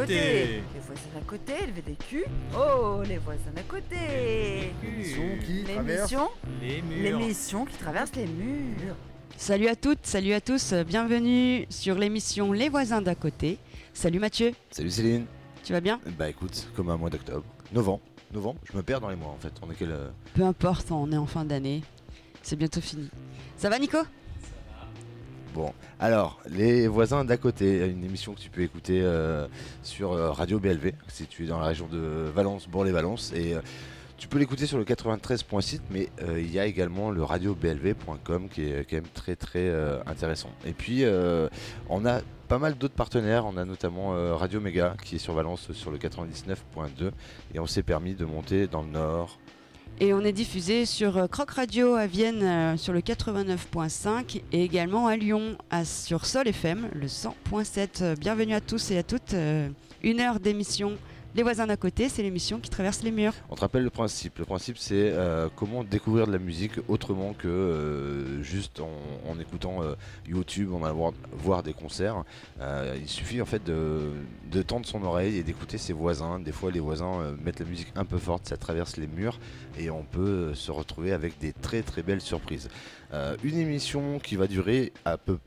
côté. 0.00 0.62
Les 0.74 0.80
voisins 0.86 1.02
d'à 1.14 1.20
côté, 1.20 1.52
le 1.66 1.72
VDQ. 1.72 2.24
Oh, 2.56 3.00
les 3.06 3.18
voisins 3.18 3.50
d'à 3.54 3.62
côté. 3.62 4.72
L'émission 4.82 5.22
qui 5.44 5.64
traverse 5.64 6.10
L'émission 6.10 6.28
Les 6.62 6.82
murs. 6.82 7.02
L'émission 7.18 7.64
qui 7.64 7.76
traverse 7.76 8.10
les 8.16 8.26
murs. 8.26 8.96
Salut 9.36 9.66
à 9.68 9.74
toutes, 9.76 10.04
salut 10.06 10.32
à 10.32 10.40
tous, 10.40 10.72
bienvenue 10.86 11.66
sur 11.68 11.96
l'émission 11.96 12.52
Les 12.52 12.68
voisins 12.68 13.02
d'à 13.02 13.14
côté. 13.16 13.58
Salut 13.92 14.18
Mathieu, 14.20 14.52
Salut 14.70 14.90
Céline. 14.90 15.26
tu 15.64 15.72
vas 15.72 15.80
bien? 15.80 16.00
Bah 16.18 16.28
écoute, 16.28 16.68
comme 16.76 16.88
un 16.90 16.96
mois 16.96 17.10
d'octobre. 17.10 17.44
Novembre. 17.72 18.00
Novembre, 18.32 18.60
je 18.70 18.76
me 18.76 18.82
perds 18.82 19.00
dans 19.00 19.08
les 19.08 19.16
mois 19.16 19.30
en 19.30 19.38
fait. 19.38 19.52
On 19.62 19.70
est 19.70 19.74
quel. 19.76 19.90
euh, 19.92 20.08
Peu 20.34 20.42
importe, 20.42 20.90
on 20.90 21.10
est 21.12 21.16
en 21.16 21.26
fin 21.26 21.44
d'année, 21.44 21.82
c'est 22.42 22.56
bientôt 22.56 22.80
fini. 22.80 23.08
Ça 23.56 23.68
va 23.68 23.78
Nico? 23.78 23.98
Bon, 25.54 25.72
alors, 26.00 26.40
les 26.50 26.88
voisins 26.88 27.24
d'à 27.24 27.36
côté, 27.36 27.86
une 27.86 28.02
émission 28.02 28.34
que 28.34 28.40
tu 28.40 28.50
peux 28.50 28.62
écouter 28.62 29.02
euh, 29.04 29.46
sur 29.84 30.12
euh, 30.12 30.32
Radio 30.32 30.58
BLV, 30.58 30.94
si 31.06 31.26
tu 31.28 31.44
es 31.44 31.46
dans 31.46 31.60
la 31.60 31.66
région 31.66 31.86
de 31.86 32.28
Valence, 32.34 32.66
Bourg-les-Valence. 32.66 33.32
Et 33.36 33.54
euh, 33.54 33.60
tu 34.16 34.26
peux 34.26 34.40
l'écouter 34.40 34.66
sur 34.66 34.78
le 34.78 34.84
93.6, 34.84 35.78
mais 35.90 36.08
il 36.36 36.50
y 36.50 36.58
a 36.58 36.66
également 36.66 37.12
le 37.12 37.22
radioblv.com 37.22 38.48
qui 38.48 38.62
est 38.62 38.84
quand 38.90 38.96
même 38.96 39.06
très 39.14 39.36
très 39.36 39.70
intéressant. 40.06 40.50
Et 40.64 40.72
puis, 40.72 41.04
on 41.88 42.06
a 42.06 42.20
pas 42.48 42.58
mal 42.58 42.76
d'autres 42.76 42.94
partenaires. 42.94 43.44
On 43.44 43.56
a 43.56 43.64
notamment 43.64 44.10
Radio 44.36 44.60
Méga 44.60 44.94
qui 45.04 45.16
est 45.16 45.18
sur 45.18 45.34
Valence 45.34 45.72
sur 45.72 45.90
le 45.90 45.98
99.2. 45.98 47.10
Et 47.54 47.58
on 47.58 47.66
s'est 47.66 47.82
permis 47.82 48.14
de 48.14 48.24
monter 48.24 48.66
dans 48.66 48.82
le 48.82 48.88
nord. 48.88 49.38
Et 50.00 50.12
on 50.12 50.20
est 50.20 50.32
diffusé 50.32 50.86
sur 50.86 51.16
euh, 51.16 51.26
Croc 51.28 51.50
Radio 51.52 51.94
à 51.94 52.06
Vienne 52.06 52.42
euh, 52.42 52.76
sur 52.76 52.92
le 52.92 53.00
89.5 53.00 54.42
et 54.52 54.64
également 54.64 55.06
à 55.06 55.16
Lyon 55.16 55.56
sur 55.84 56.26
Sol 56.26 56.48
FM 56.48 56.88
le 56.94 57.06
100.7. 57.06 57.88
Euh, 58.02 58.14
Bienvenue 58.18 58.54
à 58.54 58.60
tous 58.60 58.90
et 58.90 58.98
à 58.98 59.02
toutes. 59.04 59.34
euh, 59.34 59.68
Une 60.02 60.20
heure 60.20 60.40
d'émission 60.40 60.94
Les 61.36 61.42
voisins 61.42 61.66
d'à 61.66 61.76
côté, 61.76 62.08
c'est 62.08 62.22
l'émission 62.22 62.60
qui 62.60 62.70
traverse 62.70 63.02
les 63.02 63.10
murs. 63.10 63.32
On 63.50 63.56
te 63.56 63.60
rappelle 63.62 63.82
le 63.82 63.90
principe. 63.90 64.38
Le 64.38 64.44
principe, 64.44 64.78
c'est 64.78 65.10
euh, 65.10 65.48
comment 65.56 65.82
découvrir 65.82 66.28
de 66.28 66.32
la 66.32 66.38
musique 66.38 66.74
autrement 66.86 67.32
que 67.32 67.48
euh, 67.48 68.40
juste 68.44 68.78
en, 68.78 69.40
écoutant 69.40 69.82
euh, 69.82 69.96
YouTube, 70.28 70.72
en 70.72 70.84
allant 70.84 71.12
voir, 71.32 71.64
des 71.64 71.72
concerts. 71.74 72.22
Il 72.60 73.08
suffit 73.08 73.42
en 73.42 73.46
fait 73.46 73.64
de, 73.64 74.62
tendre 74.62 74.86
son 74.86 75.02
oreille 75.02 75.36
et 75.36 75.42
d'écouter 75.42 75.76
ses 75.76 75.92
voisins. 75.92 76.38
Des 76.38 76.52
fois, 76.52 76.70
les 76.70 76.78
voisins 76.78 77.34
mettent 77.44 77.58
la 77.58 77.66
musique 77.66 77.92
un 77.96 78.04
peu 78.04 78.18
forte, 78.18 78.46
ça 78.46 78.56
traverse 78.56 78.96
les 78.96 79.08
murs 79.08 79.40
et 79.76 79.90
on 79.90 80.04
peut 80.04 80.54
se 80.54 80.70
retrouver 80.70 81.12
avec 81.12 81.38
des 81.40 81.52
très 81.52 81.82
très 81.82 82.04
belles 82.04 82.20
surprises. 82.20 82.68
Une 83.44 83.58
émission 83.58 84.18
qui 84.18 84.36
va 84.36 84.46
durer 84.46 84.92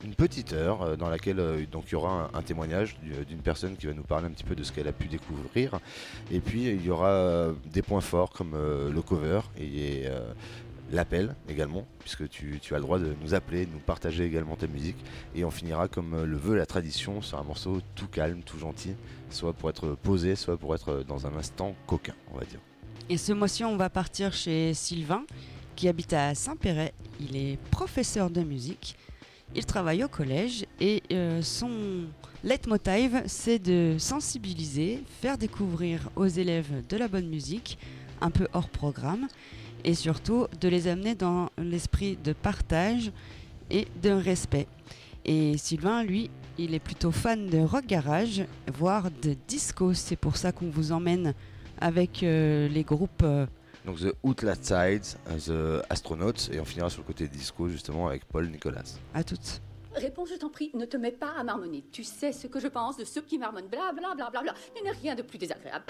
une 0.04 0.16
petite 0.16 0.54
heure, 0.54 0.98
dans 0.98 1.10
laquelle 1.10 1.42
il 1.60 1.92
y 1.92 1.96
aura 1.96 2.30
un, 2.34 2.42
témoignage 2.42 2.98
du- 3.02 3.26
d'une 3.26 3.42
personne 3.42 3.76
qui 3.76 3.88
va 3.88 3.94
nous 3.94 4.04
parler 4.04 4.28
un 4.28 4.32
petit 4.32 4.44
peu 4.44 4.56
de 4.56 4.64
ce 4.64 4.72
qu'elle 4.72 4.88
a 4.88 4.94
pu 4.94 5.08
découvrir. 5.08 5.77
Et 6.32 6.40
puis 6.40 6.66
il 6.66 6.86
y 6.86 6.90
aura 6.90 7.10
euh, 7.10 7.54
des 7.72 7.82
points 7.82 8.02
forts 8.02 8.32
comme 8.32 8.54
euh, 8.54 8.92
le 8.92 9.02
cover 9.02 9.42
et 9.58 10.04
euh, 10.06 10.32
l'appel 10.92 11.36
également, 11.50 11.86
puisque 12.00 12.30
tu, 12.30 12.60
as 12.72 12.76
le 12.76 12.82
droit 12.82 13.00
de 13.00 13.14
nous 13.22 13.34
appeler, 13.34 13.66
de 13.66 13.72
nous 13.72 13.80
partager 13.80 14.26
également 14.26 14.56
ta 14.56 14.68
musique. 14.68 14.98
Et 15.36 15.44
on 15.46 15.52
finira 15.52 15.88
comme 15.88 16.24
le 16.24 16.38
veut 16.38 16.56
la 16.56 16.66
tradition 16.66 17.22
sur 17.22 17.38
un 17.38 17.44
morceau 17.44 17.82
tout 17.96 18.08
calme, 18.08 18.42
tout 18.44 18.58
gentil, 18.58 18.96
soit 19.30 19.54
pour 19.54 19.70
être 19.70 19.98
posé, 20.02 20.36
soit 20.36 20.58
pour 20.58 20.74
être 20.76 21.04
dans 21.08 21.28
un 21.28 21.36
instant 21.36 21.76
coquin, 21.86 22.16
on 22.34 22.38
va 22.38 22.46
dire. 22.46 22.60
Et 23.10 23.18
ce 23.18 23.32
mois-ci, 23.34 23.64
on 23.64 23.78
va 23.78 23.90
partir 23.90 24.34
chez 24.34 24.74
Sylvain, 24.74 25.26
qui 25.76 25.88
habite 25.88 26.14
à 26.14 26.36
Saint-Péret. 26.36 26.94
Il 27.20 27.36
est 27.36 27.58
professeur 27.72 28.30
de 28.30 28.42
musique. 28.42 28.98
Il 29.56 29.66
travaille 29.66 30.04
au 30.04 30.10
collège 30.10 30.66
et 30.80 31.02
son 31.42 32.08
leitmotiv, 32.48 33.24
c'est 33.26 33.60
de 33.60 33.98
sensibiliser, 34.00 35.04
faire 35.22 35.38
découvrir 35.38 36.10
aux 36.16 36.28
élèves 36.28 36.82
de 36.88 36.96
la 36.96 37.10
bonne 37.10 37.28
musique, 37.28 37.78
un 38.22 38.32
peu 38.32 38.48
hors 38.54 38.70
programme, 38.70 39.28
et 39.84 39.94
surtout 39.94 40.48
de 40.62 40.70
les 40.70 40.88
amener 40.88 41.14
dans 41.14 41.50
l'esprit 41.58 42.18
de 42.24 42.32
partage 42.32 43.12
et 43.70 43.86
de 44.02 44.12
respect. 44.12 44.68
Et 45.26 45.58
Sylvain, 45.58 46.04
lui, 46.04 46.30
il 46.58 46.74
est 46.74 46.80
plutôt 46.80 47.12
fan 47.12 47.50
de 47.50 47.60
rock 47.60 47.86
garage, 47.86 48.46
voire 48.74 49.12
de 49.12 49.36
disco. 49.50 49.94
C'est 49.94 50.16
pour 50.16 50.38
ça 50.38 50.54
qu'on 50.54 50.70
vous 50.70 50.94
emmène 50.94 51.34
avec 51.82 52.24
euh, 52.24 52.70
les 52.70 52.84
groupes 52.84 53.24
euh, 53.24 53.46
Donc 53.86 54.00
The 54.00 54.16
Outlast 54.24 54.64
Sides, 54.64 55.18
euh, 55.50 55.82
The 55.82 55.86
Astronauts, 55.90 56.50
et 56.54 56.62
on 56.62 56.66
finira 56.66 56.90
sur 56.90 57.02
le 57.02 57.08
côté 57.08 57.28
disco 57.28 57.68
justement 57.68 58.08
avec 58.08 58.24
Paul 58.24 58.48
Nicolas. 58.48 58.84
à 59.14 59.26
toutes. 59.26 59.62
Réponds, 59.98 60.26
je 60.26 60.36
t'en 60.36 60.50
prie, 60.50 60.72
ne 60.74 60.86
te 60.86 60.96
mets 60.96 61.12
pas 61.12 61.32
à 61.38 61.44
marmonner. 61.44 61.84
Tu 61.92 62.04
sais 62.04 62.32
ce 62.32 62.48
que 62.48 62.60
je 62.60 62.68
pense 62.68 62.98
de 62.98 63.04
ceux 63.04 63.22
qui 63.22 63.38
marmonnent, 63.38 63.68
bla 63.68 63.92
bla. 63.94 64.14
Il 64.78 64.84
n'est 64.84 64.92
rien 64.92 65.16
de 65.16 65.24
plus 65.24 65.38
désagréable. 65.38 65.86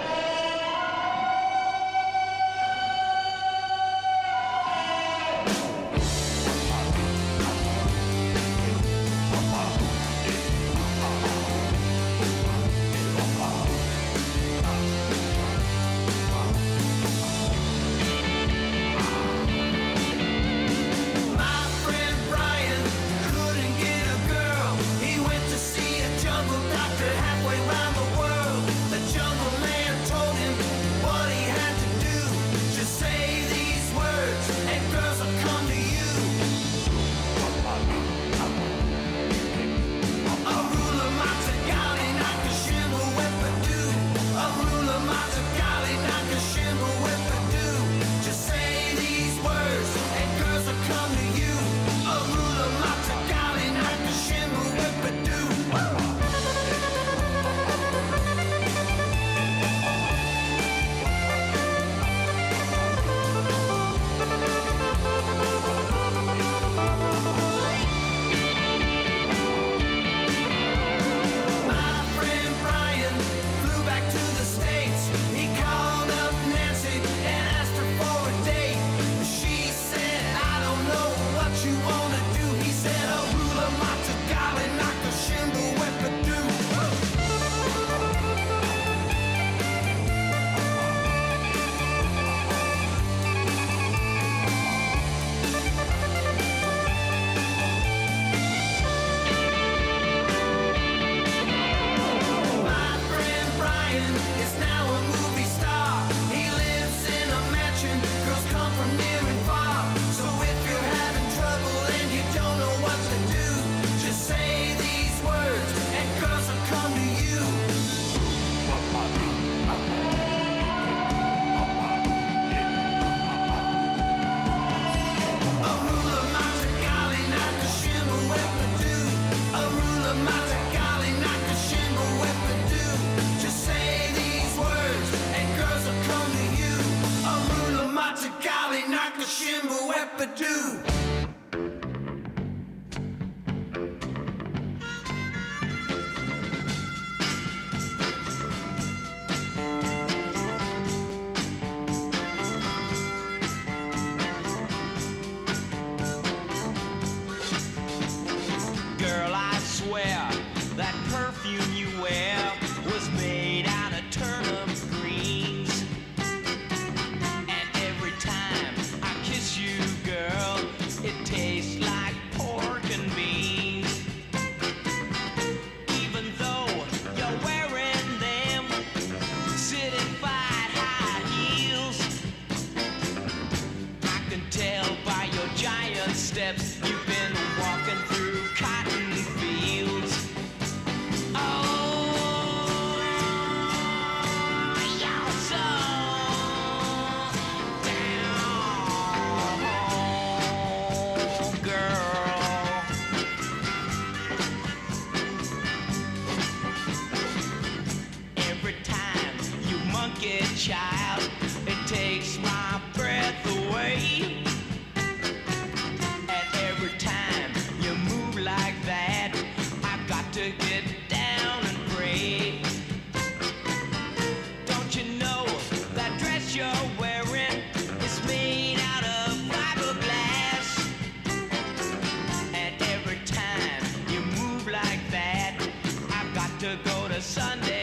to 236.68 236.78
go 236.84 237.08
to 237.08 237.22
Sunday. 237.22 237.77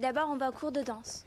d'abord 0.00 0.30
on 0.30 0.36
va 0.36 0.48
au 0.48 0.52
cours 0.52 0.72
de 0.72 0.82
danse. 0.82 1.24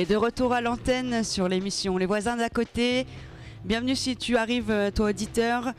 Et 0.00 0.06
de 0.06 0.16
retour 0.16 0.54
à 0.54 0.62
l'antenne 0.62 1.22
sur 1.22 1.46
l'émission 1.46 1.98
Les 1.98 2.06
voisins 2.06 2.34
d'à 2.34 2.48
côté. 2.48 3.04
Bienvenue 3.66 3.94
si 3.94 4.16
tu 4.16 4.38
arrives, 4.38 4.70
euh, 4.70 4.90
toi 4.90 5.10
auditeur. 5.10 5.74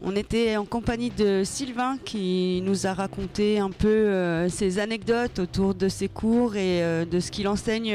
On 0.00 0.16
était 0.16 0.56
en 0.56 0.64
compagnie 0.64 1.10
de 1.10 1.42
Sylvain 1.44 1.98
qui 2.02 2.62
nous 2.64 2.86
a 2.86 2.94
raconté 2.94 3.58
un 3.58 3.68
peu 3.68 3.86
euh, 3.88 4.48
ses 4.48 4.78
anecdotes 4.78 5.40
autour 5.40 5.74
de 5.74 5.90
ses 5.90 6.08
cours 6.08 6.56
et 6.56 6.82
euh, 6.82 7.04
de 7.04 7.20
ce 7.20 7.30
qu'il 7.30 7.48
enseigne 7.48 7.94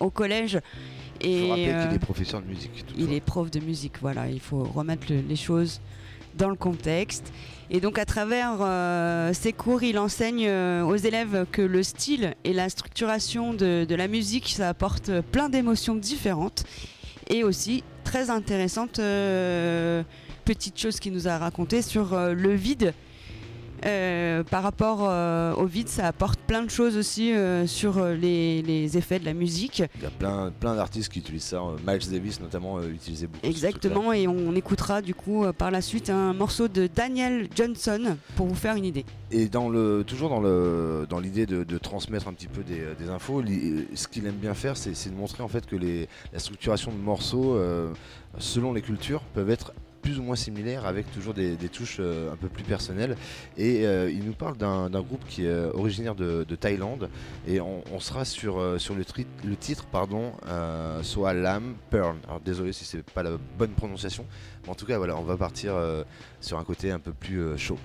au 0.00 0.10
collège. 0.10 0.58
Et, 1.20 1.46
Je 1.46 1.86
qu'il 1.86 1.94
est 1.94 1.98
professeur 2.00 2.42
de 2.42 2.48
musique. 2.48 2.84
Il 2.98 3.12
est 3.12 3.20
prof 3.20 3.52
de 3.52 3.60
musique, 3.60 4.00
voilà, 4.00 4.28
il 4.28 4.40
faut 4.40 4.64
remettre 4.64 5.12
les 5.12 5.36
choses 5.36 5.80
dans 6.36 6.48
le 6.48 6.56
contexte. 6.56 7.32
Et 7.70 7.80
donc 7.80 7.98
à 7.98 8.04
travers 8.04 8.58
euh, 8.60 9.32
ces 9.32 9.52
cours, 9.52 9.82
il 9.82 9.98
enseigne 9.98 10.46
euh, 10.48 10.82
aux 10.82 10.96
élèves 10.96 11.46
que 11.52 11.62
le 11.62 11.82
style 11.82 12.34
et 12.42 12.52
la 12.52 12.68
structuration 12.68 13.54
de, 13.54 13.94
la 13.94 14.08
musique, 14.08 14.48
ça 14.48 14.68
apporte 14.68 15.20
plein 15.32 15.48
d'émotions 15.48 15.94
différentes. 15.94 16.64
Et 17.28 17.44
aussi, 17.44 17.84
très 18.02 18.28
intéressante 18.28 18.98
euh, 18.98 20.02
petite 20.44 20.76
chose 20.76 20.98
qu'il 20.98 21.12
nous 21.12 21.28
a 21.28 21.38
raconté 21.38 21.80
sur 21.80 22.12
euh, 22.12 22.34
le 22.34 22.52
vide. 22.52 22.92
Euh, 23.86 24.42
par 24.44 24.62
rapport 24.62 25.00
euh, 25.02 25.54
au 25.54 25.64
vide, 25.64 25.88
ça 25.88 26.06
apporte 26.06 26.38
plein 26.40 26.62
de 26.62 26.70
choses 26.70 26.96
aussi 26.96 27.32
euh, 27.32 27.66
sur 27.66 28.04
les, 28.04 28.62
les 28.62 28.98
effets 28.98 29.18
de 29.18 29.24
la 29.24 29.32
musique. 29.32 29.82
Il 29.96 30.02
y 30.02 30.06
a 30.06 30.10
plein, 30.10 30.50
plein 30.50 30.74
d'artistes 30.74 31.10
qui 31.10 31.20
utilisent 31.20 31.44
ça. 31.44 31.62
Miles 31.86 32.10
Davis 32.10 32.40
notamment 32.40 32.82
utilisait 32.82 33.26
beaucoup. 33.26 33.46
Exactement, 33.46 34.12
et 34.12 34.28
on 34.28 34.54
écoutera 34.54 35.00
du 35.02 35.14
coup 35.14 35.44
par 35.56 35.70
la 35.70 35.80
suite 35.80 36.10
un 36.10 36.32
morceau 36.34 36.68
de 36.68 36.88
Daniel 36.94 37.48
Johnson 37.54 38.16
pour 38.36 38.46
vous 38.46 38.54
faire 38.54 38.74
une 38.76 38.84
idée. 38.84 39.04
Et 39.30 39.48
dans 39.48 39.68
le, 39.68 40.04
toujours 40.06 40.28
dans 40.28 40.40
le 40.40 41.06
dans 41.08 41.20
l'idée 41.20 41.46
de, 41.46 41.64
de 41.64 41.78
transmettre 41.78 42.28
un 42.28 42.32
petit 42.32 42.48
peu 42.48 42.62
des, 42.62 42.82
des 42.98 43.10
infos, 43.10 43.40
li- 43.40 43.86
ce 43.94 44.08
qu'il 44.08 44.26
aime 44.26 44.34
bien 44.34 44.54
faire, 44.54 44.76
c'est 44.76 45.08
de 45.08 45.14
montrer 45.14 45.42
en 45.42 45.48
fait 45.48 45.66
que 45.66 45.76
les, 45.76 46.08
la 46.32 46.38
structuration 46.38 46.90
de 46.92 46.96
morceaux, 46.98 47.58
selon 48.38 48.72
les 48.72 48.82
cultures, 48.82 49.22
peuvent 49.34 49.50
être 49.50 49.72
plus 50.00 50.18
ou 50.18 50.22
moins 50.22 50.36
similaires 50.36 50.86
avec 50.86 51.10
toujours 51.12 51.34
des, 51.34 51.56
touches 51.68 51.98
euh, 52.00 52.32
un 52.32 52.36
peu 52.36 52.48
plus 52.48 52.64
personnelles. 52.64 53.16
Et 53.56 53.86
euh, 53.86 54.10
il 54.10 54.24
nous 54.24 54.32
parle 54.32 54.56
d'un 54.56 54.88
groupe 55.02 55.24
qui 55.28 55.44
est 55.44 55.48
euh, 55.48 55.70
originaire 55.74 56.14
de, 56.14 56.44
de 56.48 56.56
Thaïlande 56.56 57.08
et 57.46 57.60
on, 57.60 58.00
sera 58.00 58.24
sur, 58.24 58.80
sur 58.80 58.94
le, 58.94 59.04
le 59.44 59.56
titre 59.56 59.84
pardon, 59.86 60.32
Lam 60.46 61.74
Pearl. 61.90 62.16
Alors 62.26 62.40
désolé 62.40 62.72
si 62.72 62.84
c'est 62.84 63.02
pas 63.02 63.22
la 63.22 63.32
bonne 63.58 63.70
prononciation, 63.70 64.24
mais 64.64 64.70
en 64.70 64.74
tout 64.74 64.86
cas 64.86 64.96
voilà, 64.98 65.16
on 65.16 65.22
va 65.22 65.36
partir 65.36 65.74
sur 66.40 66.58
un 66.58 66.64
côté 66.64 66.90
un 66.90 66.98
peu 66.98 67.12
plus 67.12 67.58
chaud. 67.58 67.78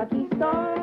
Lucky 0.00 0.26
star. 0.34 0.79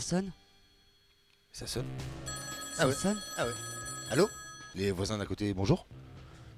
sonne 0.00 0.32
Ça 1.52 1.66
sonne 1.66 1.86
Ça 2.74 2.84
ah 2.88 2.92
sonne 2.92 3.18
Ah 3.36 3.46
ouais. 3.46 3.52
Allô? 4.10 4.28
Les 4.74 4.90
voisins 4.90 5.18
d'à 5.18 5.26
côté, 5.26 5.52
bonjour 5.54 5.86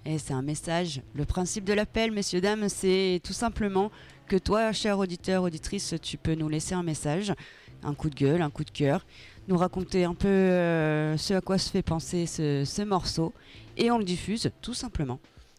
Et 0.04 0.18
c'est 0.18 0.34
un 0.34 0.42
message. 0.42 1.02
Le 1.14 1.24
principe 1.24 1.64
de 1.64 1.72
l'appel, 1.72 2.12
messieurs, 2.12 2.40
dames, 2.40 2.68
c'est 2.68 3.20
tout 3.24 3.32
simplement 3.32 3.90
que 4.28 4.36
toi, 4.36 4.72
cher 4.72 4.98
auditeur, 4.98 5.42
auditrice, 5.42 5.94
tu 6.00 6.16
peux 6.16 6.34
nous 6.34 6.48
laisser 6.48 6.74
un 6.74 6.82
message, 6.82 7.34
un 7.82 7.94
coup 7.94 8.08
de 8.08 8.14
gueule, 8.14 8.42
un 8.42 8.50
coup 8.50 8.64
de 8.64 8.70
cœur, 8.70 9.04
nous 9.48 9.56
raconter 9.56 10.04
un 10.04 10.14
peu 10.14 10.28
euh, 10.28 11.16
ce 11.16 11.34
à 11.34 11.40
quoi 11.40 11.58
se 11.58 11.70
fait 11.70 11.82
penser 11.82 12.26
ce, 12.26 12.82
morceau, 12.84 13.32
et 13.76 13.90
on 13.90 13.98
le 13.98 14.04
diffuse 14.04 14.50
tout 14.60 14.74
simplement. 14.74 15.18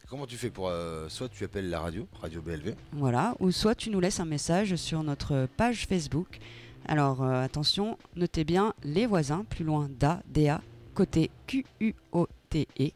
Comment 0.09 0.25
tu 0.27 0.37
fais 0.37 0.49
pour 0.49 0.69
euh, 0.69 1.09
soit 1.09 1.29
tu 1.29 1.43
appelles 1.43 1.69
la 1.69 1.79
radio, 1.79 2.07
Radio 2.21 2.41
BLV 2.41 2.75
Voilà, 2.93 3.35
ou 3.39 3.51
soit 3.51 3.75
tu 3.75 3.89
nous 3.89 3.99
laisses 3.99 4.19
un 4.19 4.25
message 4.25 4.75
sur 4.75 5.03
notre 5.03 5.47
page 5.57 5.85
Facebook 5.87 6.39
alors 6.85 7.23
euh, 7.23 7.41
attention, 7.43 7.97
notez 8.15 8.43
bien 8.43 8.73
les 8.83 9.05
voisins 9.05 9.45
plus 9.49 9.63
loin 9.63 9.89
d'A, 9.89 10.21
DA, 10.27 10.61
côté 10.93 11.31
Q-U-O-T-E. 11.47 12.91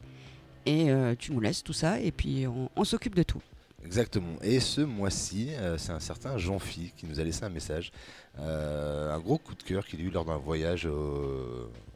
Et 0.66 0.90
euh, 0.90 1.14
tu 1.18 1.32
nous 1.32 1.40
laisses 1.40 1.64
tout 1.64 1.72
ça 1.72 1.98
et 1.98 2.12
puis 2.12 2.46
on, 2.46 2.84
s'occupe 2.84 3.14
de 3.14 3.22
tout. 3.22 3.40
Exactement. 3.84 4.36
Et 4.42 4.60
ce 4.60 4.82
mois-ci, 4.82 5.54
euh, 5.54 5.78
c'est 5.78 5.92
un 5.92 6.00
certain 6.00 6.36
jean 6.36 6.58
phi 6.58 6.92
qui 6.94 7.06
nous 7.06 7.20
a 7.20 7.24
laissé 7.24 7.44
un 7.44 7.48
message. 7.48 7.90
un 8.38 9.18
gros 9.18 9.38
coup 9.38 9.54
de 9.54 9.62
cœur 9.62 9.86
qu'il 9.86 10.00
a 10.00 10.02
eu 10.02 10.10
lors 10.10 10.26
d'un 10.26 10.36
voyage 10.36 10.86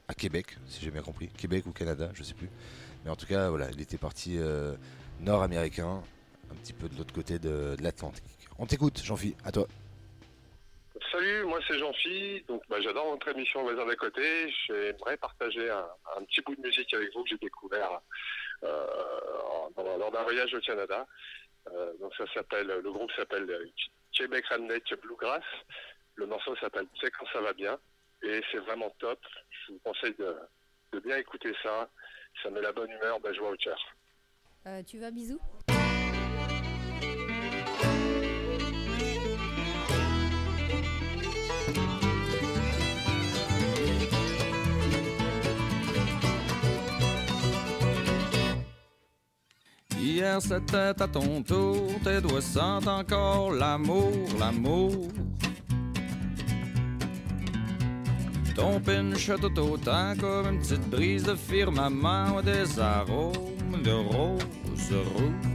à 0.09 0.15
Québec, 0.15 0.57
si 0.67 0.83
j'ai 0.83 0.91
bien 0.91 1.03
compris. 1.03 1.29
Québec 1.29 1.67
ou 1.67 1.73
Canada, 1.73 2.11
je 2.15 2.21
ne 2.21 2.25
sais 2.25 2.35
plus. 2.35 2.49
Mais 3.05 3.11
en 3.11 3.17
tout 3.17 3.27
cas, 3.27 3.51
voilà, 3.51 3.71
il 3.71 3.81
était 3.81 3.99
parti 3.99 4.39
nord-américain, 5.21 6.03
un 6.51 6.55
petit 6.55 6.73
peu 6.73 6.89
de 6.89 6.97
l'autre 6.97 7.13
côté 7.13 7.39
de, 7.39 7.77
l'Atlantique. 7.81 8.25
On 8.59 8.65
t'écoute, 8.65 9.03
jean 9.05 9.17
phi 9.17 9.35
à 9.45 9.53
toi 9.53 9.67
salut, 11.13 11.45
moi 11.45 11.61
c'est 11.69 11.79
Jean-Phi. 11.79 12.43
Donc, 12.49 12.63
bah, 12.69 12.81
j'adore 12.81 13.11
votre 13.11 13.29
émission 13.29 13.63
Voisin 13.63 13.85
d'à 13.87 13.95
côté. 13.95 14.53
J'aimerais 14.67 15.17
partager 15.19 15.71
un, 15.71 16.25
petit 16.25 16.41
bout 16.41 16.57
de 16.57 16.63
musique 16.63 16.93
avec 16.95 17.13
vous 17.15 17.23
que 17.23 17.31
j'ai 17.31 17.39
découvert 17.39 18.01
euh, 18.65 18.87
lors 19.77 20.11
d'un 20.11 20.23
voyage 20.23 20.55
au 20.55 20.61
Canada. 20.61 21.07
Euh, 21.71 21.93
donc, 22.01 22.15
ça 22.17 22.25
s'appelle, 22.33 22.67
le 22.67 22.91
groupe 22.91 23.13
s'appelle 23.13 23.49
euh, 23.49 23.67
Québec 24.13 24.47
Redneck 24.47 24.95
Bluegrass. 25.03 25.45
Le 26.17 26.27
morceau 26.27 26.57
s'appelle 26.57 26.87
C'est 27.01 27.11
quand 27.11 27.27
ça 27.33 27.41
va 27.41 27.53
bien. 27.53 27.79
Et 28.23 28.41
c'est 28.51 28.59
vraiment 28.59 28.91
top. 28.99 29.21
Je 29.51 29.73
vous 29.73 29.79
conseille 29.85 30.15
de, 30.19 31.01
bien 31.01 31.17
écouter 31.17 31.53
ça. 31.63 31.89
Ça 32.43 32.51
met 32.51 32.61
la 32.61 32.73
bonne 32.73 32.91
humeur, 32.91 33.21
de 33.21 33.29
la 33.29 33.35
joie 33.35 33.51
au 33.51 33.57
cœur. 33.57 33.79
Tu 34.87 34.99
vas, 34.99 35.11
bisous. 35.11 35.41
Hier 50.03 50.41
c'était 50.41 51.01
à 51.01 51.09
ton 51.09 51.43
tour, 51.43 51.87
tes 52.03 52.21
doigts 52.21 52.41
sentent 52.41 52.89
encore 52.89 53.53
l'amour, 53.53 54.13
l'amour. 54.39 55.09
Ton 58.55 58.81
pinch 58.81 59.31
tout 59.41 59.59
autant 59.59 60.15
comme 60.21 60.55
une 60.55 60.61
petite 60.61 60.91
brise 60.91 61.25
de 61.25 61.35
firmament 61.35 62.43
des 62.43 62.79
arômes 62.79 63.83
de 63.83 63.93
rose 63.93 64.93
rouge. 65.15 65.53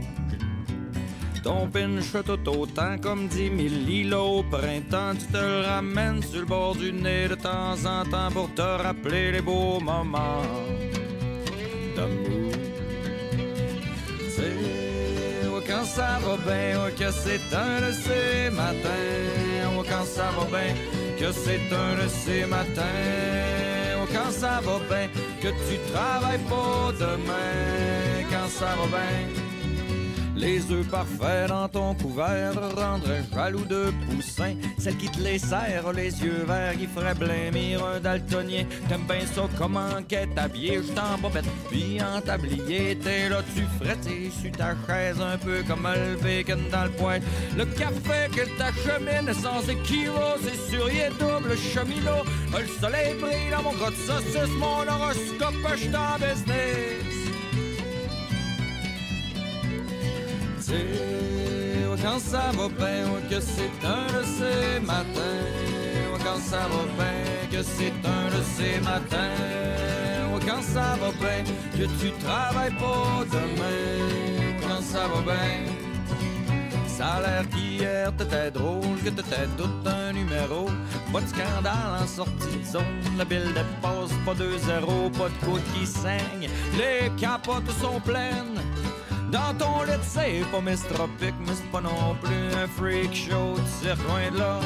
Ton 1.44 1.68
pinch 1.68 2.12
tout 2.26 2.48
autant 2.48 2.98
comme 2.98 3.28
dix 3.28 3.50
mille 3.50 3.86
lilos 3.86 4.40
au 4.40 4.42
printemps. 4.42 5.14
Tu 5.18 5.26
te 5.26 5.38
le 5.38 5.66
ramènes 5.66 6.22
sur 6.22 6.40
le 6.40 6.46
bord 6.46 6.74
du 6.74 6.92
nez 6.92 7.28
de 7.28 7.36
temps 7.36 7.78
en 7.86 8.04
temps 8.04 8.30
pour 8.32 8.52
te 8.54 8.62
rappeler 8.62 9.30
les 9.32 9.40
beaux 9.40 9.78
moments 9.80 10.42
d'amour. 11.94 12.67
Quand 15.78 15.84
ça 15.84 16.18
va 16.24 16.36
bien, 16.36 16.90
que 16.90 17.12
c'est 17.12 17.54
un 17.54 17.86
de 17.86 17.92
ces 17.92 18.50
matins. 18.50 19.76
Oh, 19.76 19.84
quand 19.88 20.04
ça 20.04 20.30
va 20.36 20.44
bien, 20.44 20.74
que 21.18 21.32
c'est 21.32 21.60
un 21.72 22.02
de 22.02 22.08
ces 22.08 22.44
matins. 22.46 22.82
Quand 24.12 24.32
ça 24.32 24.60
va 24.64 24.78
bien, 24.88 25.08
que 25.40 25.48
tu 25.48 25.78
travailles 25.92 26.44
pas 26.48 26.92
demain. 26.98 28.24
Quand 28.30 28.48
ça 28.48 28.74
va 28.78 28.86
bien. 28.86 29.57
Les 30.38 30.70
œufs 30.70 30.86
parfaits 30.86 31.48
dans 31.48 31.68
ton 31.68 31.94
couvert 31.94 32.54
rendraient 32.54 33.24
jaloux 33.34 33.64
de 33.64 33.92
poussin. 34.06 34.54
Celle 34.78 34.96
qui 34.96 35.08
te 35.08 35.20
les 35.20 35.38
serre, 35.38 35.92
les 35.92 36.22
yeux 36.22 36.44
verts, 36.46 36.76
qui 36.78 36.86
ferait 36.86 37.14
blêmir 37.14 37.84
un 37.84 37.98
daltonien. 37.98 38.64
T'aimes 38.88 39.06
bien 39.08 39.26
ça 39.34 39.42
comment 39.58 40.00
qu'est 40.06 40.28
habillé, 40.36 40.76
je 40.76 40.92
t'en 40.92 41.18
bobette, 41.20 41.44
puis 41.70 41.98
en 42.00 42.20
tablier. 42.20 42.96
T'es 43.02 43.28
là, 43.28 43.42
tu 43.54 43.62
frettes 43.82 44.08
sur 44.40 44.52
ta 44.52 44.76
chaise, 44.86 45.20
un 45.20 45.38
peu 45.38 45.62
comme 45.66 45.88
le 45.92 46.16
bacon 46.22 46.60
dans 46.70 46.84
le. 46.84 46.92
Le 47.56 47.64
café 47.64 48.28
que 48.30 48.44
t'achemine 48.56 49.32
sans 49.34 49.68
équivoque, 49.68 50.40
c'est 50.42 50.70
sur 50.70 50.88
y 50.90 50.98
est 50.98 51.10
double 51.18 51.56
cheminot. 51.56 52.24
Le 52.52 52.66
soleil 52.80 53.14
brille 53.20 53.50
dans 53.50 53.62
mon 53.62 53.72
gros 53.72 53.90
de 53.90 53.96
saucisse, 53.96 54.54
mon 54.58 54.86
horoscope, 54.86 55.54
je 55.76 55.88
en 55.96 56.16
business. 56.16 57.27
Quand 62.02 62.18
ça 62.18 62.50
va 62.56 62.68
bien, 62.68 63.06
que 63.28 63.40
c'est 63.40 63.86
un 63.86 64.06
de 64.18 64.24
ces 64.24 64.80
matins. 64.80 65.18
Quand 66.24 66.40
ça 66.40 66.68
va 66.68 66.84
bien, 66.96 67.48
que 67.50 67.62
c'est 67.62 67.92
un 68.04 68.36
de 68.36 68.42
ces 68.56 68.80
matins. 68.80 69.34
Quand 70.46 70.62
ça 70.62 70.96
va 71.00 71.10
bien, 71.20 71.44
que 71.72 71.84
tu 72.00 72.12
travailles 72.24 72.74
pas 72.78 73.24
demain. 73.30 74.58
Quand 74.62 74.82
ça 74.82 75.06
va 75.08 75.20
bien. 75.22 75.74
Ça 76.86 77.06
a 77.06 77.20
l'air 77.20 77.48
qu'hier 77.50 78.12
t'étais 78.16 78.50
drôle, 78.50 78.98
que 79.04 79.10
t'étais 79.10 79.46
tout 79.56 79.70
un 79.86 80.12
numéro. 80.12 80.68
Pas 81.12 81.20
de 81.20 81.28
scandale 81.28 82.02
en 82.02 82.06
sortie 82.06 82.58
de 82.60 82.64
zone, 82.64 82.82
la 83.16 83.24
bille 83.24 83.52
dépasse 83.54 84.12
pas 84.24 84.34
2-0, 84.34 85.10
pas 85.12 85.28
de 85.28 85.46
côte 85.46 85.62
qui 85.74 85.86
saigne. 85.86 86.48
Les 86.76 87.08
capotes 87.16 87.70
sont 87.80 88.00
pleines. 88.00 88.60
Dans 89.30 89.52
ton 89.58 89.82
lit, 89.82 89.92
c'est 90.02 90.42
pas 90.50 90.60
Miss 90.60 90.82
Tropic, 90.88 91.34
mais 91.40 91.54
c'est 91.54 91.70
pas 91.70 91.80
non 91.82 92.16
plus 92.22 92.48
un 92.62 92.66
freak 92.66 93.14
show 93.14 93.54
de 93.56 93.86
circuit 93.86 94.30
de 94.32 94.38
là. 94.38 94.60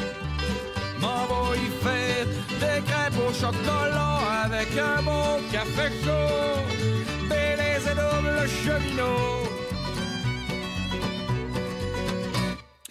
M'en 1.00 1.26
va 1.26 1.56
y 1.56 1.68
faire 1.82 2.26
des 2.60 2.80
crêpes 2.84 3.18
au 3.28 3.32
chocolat 3.32 4.18
avec 4.44 4.68
un 4.78 5.02
beau 5.02 5.40
café 5.50 5.88
chaud. 6.04 6.62
Bélez 7.28 7.82
et 7.90 7.94
double 7.94 8.48
cheminot. 8.62 9.42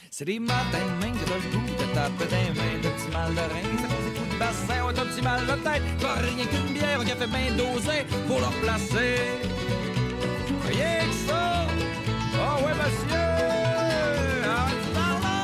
C'est 0.10 0.26
des 0.26 0.40
matins 0.40 0.92
main 1.00 1.12
que 1.14 1.26
t'as 1.26 1.36
le 1.36 1.58
goût 1.58 1.72
de 1.80 1.86
taper 1.96 2.26
des 2.26 2.60
mains, 2.60 2.78
de 2.84 2.90
petits 2.90 3.12
mal 3.12 3.34
de 3.34 3.40
rein, 3.40 3.78
ça 3.82 3.88
cause 3.88 4.06
des 4.06 4.20
coups 4.20 4.34
de 4.34 4.38
bassin, 4.38 4.86
ouais, 4.86 4.94
t'as 4.94 5.06
petit 5.06 5.22
mal 5.24 5.42
de 5.48 5.54
tête, 5.64 5.84
pas 6.02 6.16
rien 6.16 6.46
qu'une 6.46 6.74
bière, 6.74 7.00
un 7.00 7.06
café 7.06 7.28
bien 7.28 7.56
dosé 7.56 8.06
pour 8.28 8.40
le 8.40 8.46
replacer. 8.46 9.16
Rien 10.68 11.11
monsieur! 12.82 13.28
Ouais, 14.44 14.74
par 14.94 15.16
là! 15.22 15.38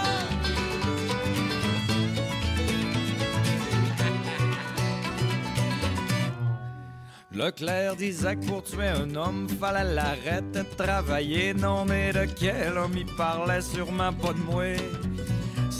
Leclerc 7.32 7.96
disait 7.96 8.36
que 8.36 8.46
pour 8.46 8.64
tuer 8.64 8.88
un 8.88 9.16
homme, 9.16 9.48
fallait 9.48 9.94
l'arrêter 9.94 10.64
de 10.64 10.76
travailler. 10.76 11.54
Non, 11.54 11.86
mais 11.86 12.12
de 12.12 12.26
quel 12.26 12.78
homme 12.78 12.98
il 12.98 13.06
parlait? 13.16 13.62
Sûrement 13.62 14.14
pas 14.14 14.34
de 14.34 14.40
moi. 14.40 14.76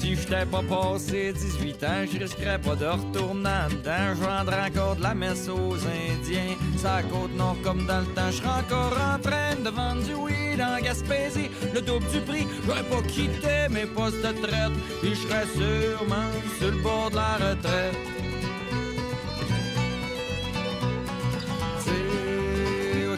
Si 0.08 0.16
j'étais 0.16 0.46
pas 0.46 0.62
passé 0.62 1.34
18 1.34 1.84
ans, 1.84 2.06
je 2.10 2.18
risquerais 2.18 2.60
pas 2.60 2.76
de 2.78 2.86
retourner 2.86 3.68
dedans. 3.70 4.16
Je 4.16 4.24
vendrais 4.24 4.70
encore 4.70 4.96
de 4.96 5.04
la 5.04 5.14
messe 5.14 5.50
aux 5.50 5.76
Indiens. 5.76 6.56
Ça 6.78 7.02
côte 7.12 7.36
nord 7.36 7.58
comme 7.62 7.86
dans 7.86 8.00
le 8.00 8.06
temps. 8.16 8.32
Je 8.32 8.38
serais 8.38 8.48
encore 8.48 8.94
en 8.94 9.20
train 9.20 9.56
de 9.62 9.70
vendre 9.70 10.02
du 10.04 10.14
weed 10.14 10.62
en 10.62 10.82
Gaspésie. 10.82 11.50
Le 11.74 11.82
double 11.82 12.08
du 12.08 12.22
prix, 12.22 12.48
j'aurais 12.66 12.84
pas 12.84 13.02
quitté 13.02 13.68
mes 13.70 13.86
postes 13.86 14.16
de 14.26 14.32
traite. 14.48 14.72
Puis 15.02 15.14
je 15.14 15.28
serais 15.28 15.46
sûrement 15.54 16.32
sur 16.58 16.72
le 16.72 16.82
bord 16.82 17.10
de 17.10 17.16
la 17.18 17.34
retraite. 17.34 17.98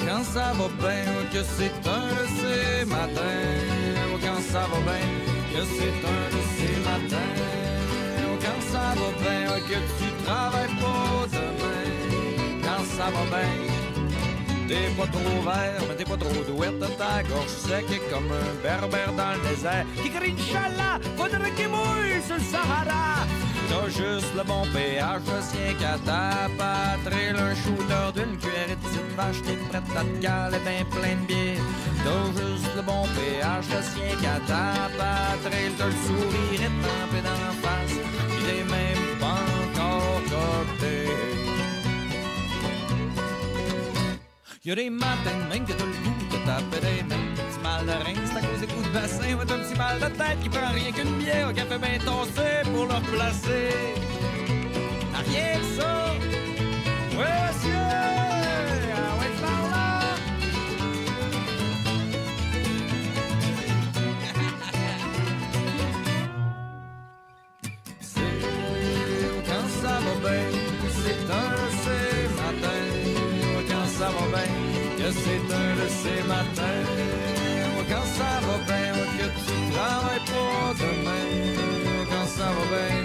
Quand 0.07 0.23
ça 0.23 0.53
va 0.57 0.67
bien, 0.79 1.05
que 1.31 1.43
c'est 1.55 1.87
un 1.87 2.07
de 2.07 2.25
ces 2.39 2.85
matins. 2.85 3.29
Quand 4.23 4.41
ça 4.41 4.61
va 4.61 4.91
bien, 4.91 5.38
que 5.53 5.61
c'est 5.75 5.99
un 6.15 6.25
de 6.35 6.41
ces 6.55 6.75
matins. 6.87 7.35
Quand 8.43 8.61
ça 8.71 8.85
va 8.99 9.09
bien, 9.23 9.59
que 9.69 9.79
tu 9.97 10.23
travailles 10.23 10.75
pas 10.83 11.27
demain. 11.35 12.61
Quand 12.63 12.83
ça 12.95 13.05
va 13.05 13.37
bien. 13.37 13.69
T'es 14.69 14.87
pas 14.95 15.07
trop 15.07 15.41
vert, 15.41 15.81
mais 15.89 15.95
t'es 15.95 16.03
pas 16.03 16.17
trop 16.17 16.43
douette 16.43 16.79
Ta 16.95 17.23
gorge 17.23 17.47
sec 17.47 17.85
est 17.91 18.13
comme 18.13 18.31
un 18.31 18.53
berbère 18.61 19.11
dans 19.13 19.33
le 19.33 19.49
désert 19.49 19.83
Qui 20.03 20.11
crie 20.11 20.35
Inch'Allah, 20.37 20.99
faudrait 21.17 21.51
qu'il 21.57 21.69
mouille 21.69 22.21
sur 22.23 22.35
le 22.35 22.41
Sahara 22.41 23.25
T'as 23.69 23.87
juste 23.87 24.33
le 24.35 24.43
bon 24.43 24.63
pH, 24.73 25.21
le 25.27 25.41
sien 25.41 25.73
qu'à 25.79 25.97
ta 26.03 26.49
patrie. 26.57 27.29
Un 27.29 27.53
shooter 27.53 28.07
d'une 28.15 28.37
cuillerée 28.39 28.75
de 28.75 28.81
petite 28.81 29.15
vache 29.15 29.41
T'es 29.45 29.57
prête 29.69 29.83
à 29.95 30.03
te 30.03 30.21
caler 30.21 30.57
ben 30.65 30.85
plein 30.89 31.15
de 31.21 31.25
bière 31.27 31.61
T'as 32.03 32.25
juste 32.41 32.75
le 32.75 32.81
bon 32.81 33.03
pH, 33.15 33.67
le 33.75 33.81
sien 33.91 34.11
qu'à 34.21 34.39
ta 34.49 34.89
patrie. 34.97 35.71
T'as 35.77 35.85
le 35.85 35.97
sourire 36.05 36.61
étampé 36.67 37.19
dans 37.27 37.39
la 37.45 37.53
face 37.61 37.97
Pis 38.37 38.63
même 38.71 38.88
Y'a 44.69 44.75
des 44.75 44.91
matins 44.91 45.31
même 45.49 45.65
que 45.65 45.73
t'as 45.73 45.83
le 45.83 45.91
goût 46.03 46.13
de 46.29 46.45
taper 46.45 46.79
des 46.79 47.01
mains. 47.01 47.15
Petit 47.33 47.59
mal 47.63 47.87
de 47.87 47.91
rein, 47.91 48.21
c'est 48.23 48.37
à 48.37 48.41
cause 48.41 48.59
des 48.59 48.67
coups 48.67 48.87
de 48.87 48.93
bassin. 48.93 49.35
Ouais, 49.35 49.45
t'as 49.47 49.55
un 49.55 49.57
petit 49.57 49.75
mal 49.75 49.99
de 49.99 50.05
tête 50.15 50.39
qui 50.43 50.49
prend 50.49 50.71
rien 50.71 50.91
qu'une 50.91 51.17
bière 51.17 51.49
au 51.49 51.53
café 51.53 51.79
bien 51.79 51.97
tossé 51.97 52.69
pour 52.71 52.85
le 52.85 52.93
replacer. 52.93 53.73
Que 55.25 55.81
ça. 55.81 56.13
Ouais, 57.17 57.25
monsieur. 57.47 57.88
C'est 75.11 75.47
un 75.53 75.71
de 75.81 75.87
ces 76.01 76.21
matins. 76.27 76.85
Quand 77.89 78.07
ça 78.17 78.31
va 78.45 78.57
bien, 78.69 78.93
que 79.17 79.27
tu 79.43 79.55
travailles 79.73 80.25
pas 80.33 80.67
demain. 80.81 81.27
Quand 82.09 82.27
ça 82.27 82.47
va 82.55 82.63
bien. 82.71 82.99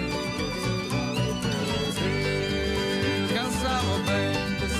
Quand 3.35 3.51
ça 3.61 3.75
va 3.87 3.95
bien, 4.05 4.31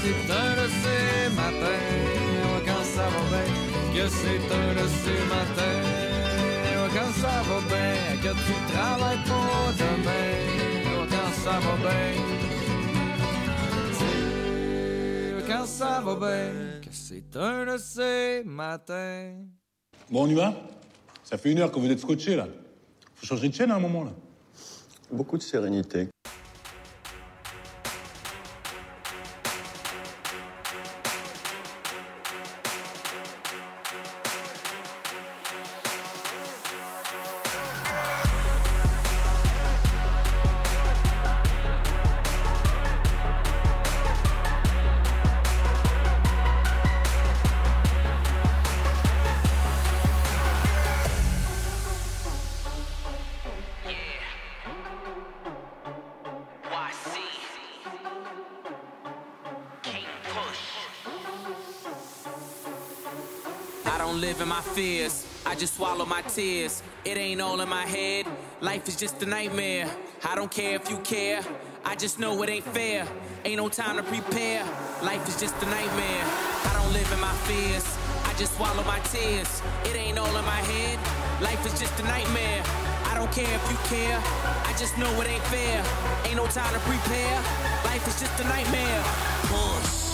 c'est 0.02 0.22
un 0.32 0.52
de 0.62 0.68
ces 0.82 1.06
matins. 1.40 1.90
Quand 2.66 2.86
ça 2.96 3.06
va 3.14 3.22
bien, 3.32 3.50
que 3.94 4.06
c'est 4.10 4.46
un 4.62 4.70
de 4.80 4.86
ces 5.02 5.22
matins. 5.34 5.86
Quand 6.96 7.14
ça 7.22 7.36
va 7.48 7.60
bien, 7.70 7.98
que 8.24 8.32
tu 8.46 8.54
travailles 8.72 9.24
pas 9.26 9.66
demain. 9.82 10.38
Quand 11.10 11.32
ça 11.44 11.56
va 11.66 11.76
bien. 11.84 12.14
Quand 15.48 15.66
ça 15.66 16.02
va 16.04 16.16
bien, 16.16 16.65
c'est 16.96 17.36
un 17.36 17.66
de 17.66 17.78
ces 17.78 18.42
matins. 18.46 19.36
Bon, 20.10 20.24
on 20.24 20.28
y 20.28 20.34
va? 20.34 20.56
Ça 21.24 21.38
fait 21.38 21.52
une 21.52 21.60
heure 21.60 21.72
que 21.72 21.80
vous 21.80 21.90
êtes 21.90 22.00
scotché, 22.00 22.36
là. 22.36 22.48
Faut 23.16 23.26
changer 23.26 23.50
de 23.50 23.54
chaîne 23.54 23.72
à 23.72 23.76
un 23.76 23.80
moment, 23.80 24.04
là. 24.04 24.12
Beaucoup 25.12 25.38
de 25.38 25.44
sérénité. 25.44 26.08
Don't 64.06 64.22
live 64.22 64.40
in 64.40 64.48
my 64.48 64.62
fears. 64.62 65.26
I 65.48 65.56
just 65.56 65.78
swallow 65.78 66.06
my 66.06 66.22
tears. 66.22 66.84
It 67.06 67.18
ain't 67.18 67.42
all 67.42 67.60
in 67.60 67.68
my 67.68 67.88
head. 67.88 68.28
Life 68.62 68.88
is 68.88 68.96
just 68.96 69.24
a 69.24 69.26
nightmare. 69.26 69.90
I 70.24 70.36
don't 70.36 70.52
care 70.52 70.76
if 70.76 70.92
you 70.92 70.98
care. 71.00 71.42
I 71.84 71.96
just 71.96 72.20
know 72.20 72.40
it 72.44 72.50
ain't 72.50 72.66
fair. 72.66 73.08
Ain't 73.46 73.58
no 73.58 73.68
time 73.68 73.98
to 73.98 74.04
prepare. 74.04 74.64
Life 75.02 75.28
is 75.28 75.40
just 75.40 75.56
a 75.64 75.66
nightmare. 75.66 76.24
I 76.70 76.72
don't 76.78 76.94
live 76.94 77.12
in 77.12 77.20
my 77.20 77.34
fears. 77.50 77.86
I 78.26 78.34
just 78.38 78.54
swallow 78.58 78.84
my 78.84 79.00
tears. 79.12 79.50
It 79.86 79.96
ain't 79.96 80.20
all 80.20 80.38
in 80.38 80.46
my 80.46 80.62
head. 80.72 81.00
Life 81.42 81.66
is 81.66 81.80
just 81.80 82.00
a 82.00 82.04
nightmare. 82.04 82.62
I 83.10 83.16
don't 83.16 83.32
care 83.32 83.56
if 83.60 83.66
you 83.72 83.78
care. 83.90 84.22
I 84.70 84.76
just 84.78 85.00
know 85.00 85.10
it 85.22 85.28
ain't 85.28 85.48
fair. 85.50 85.84
Ain't 86.26 86.38
no 86.38 86.46
time 86.46 86.74
to 86.76 86.80
prepare. 86.82 87.38
Life 87.90 88.06
is 88.08 88.20
just 88.22 88.40
a 88.40 88.44
nightmare. 88.44 89.02
Push. 89.50 90.14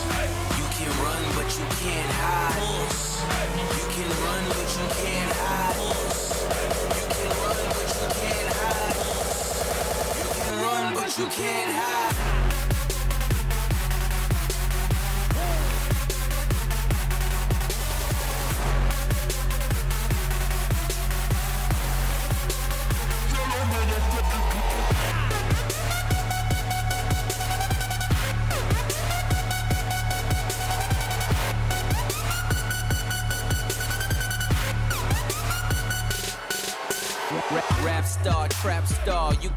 You 0.55 0.65
can 0.79 0.89
run, 1.03 1.23
but 1.35 1.49
you 1.59 1.65
can't 1.83 2.11
hide. 2.23 2.87
Push 2.87 3.10
you 11.21 11.27
can't 11.27 11.71
hide. 11.71 12.40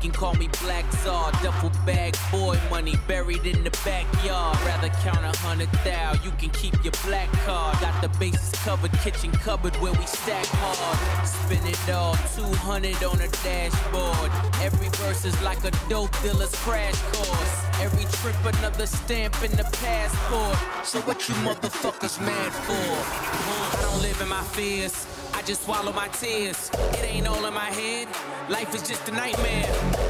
Can 0.05 0.13
call 0.13 0.35
me 0.35 0.49
Black 0.61 0.85
Czar. 1.03 1.33
Duffel 1.43 1.73
bag, 1.87 2.15
boy, 2.31 2.59
money 2.69 2.95
buried 3.09 3.47
in 3.47 3.65
the 3.65 3.71
backyard. 3.87 4.59
Rather 4.67 4.91
count 5.01 5.25
a 5.25 5.35
hundred 5.39 5.71
thou, 5.83 6.13
you 6.23 6.31
can 6.33 6.51
keep 6.51 6.75
your 6.85 6.93
black 7.07 7.31
card. 7.47 7.81
Got 7.81 8.03
the 8.03 8.11
bases 8.19 8.53
covered, 8.65 8.93
kitchen 9.05 9.33
cupboard 9.33 9.75
where 9.77 9.95
we 9.95 10.05
stack 10.05 10.45
hard. 10.61 11.27
Spin 11.27 11.67
it 11.67 11.91
all, 11.91 12.17
200 12.37 13.03
on 13.03 13.19
a 13.23 13.29
dashboard. 13.29 14.31
Every 14.61 14.91
verse 15.01 15.25
is 15.25 15.41
like 15.43 15.65
a 15.65 15.73
dope 15.89 16.13
dealer's 16.23 16.55
crash 16.57 17.01
course. 17.13 17.55
Every 17.81 18.05
trip, 18.21 18.37
another 18.59 18.87
stamp 18.87 19.43
in 19.43 19.53
the 19.53 19.65
passport. 19.81 20.59
So 20.85 21.01
what 21.09 21.27
you 21.31 21.35
motherfuckers 21.37 22.21
mad 22.21 22.53
for? 22.53 23.79
I 23.79 23.81
don't 23.81 24.03
live 24.03 24.21
in 24.21 24.29
my 24.29 24.45
fears. 24.53 25.07
I 25.33 25.41
just 25.43 25.65
swallow 25.65 25.93
my 25.93 26.09
tears. 26.09 26.71
It 26.93 27.05
ain't 27.05 27.27
all 27.27 27.45
in 27.47 27.55
my 27.55 27.71
head. 27.71 28.04
Life 28.51 28.75
is 28.75 28.83
just 28.83 29.09
a 29.09 29.13
nightmare. 29.13 29.65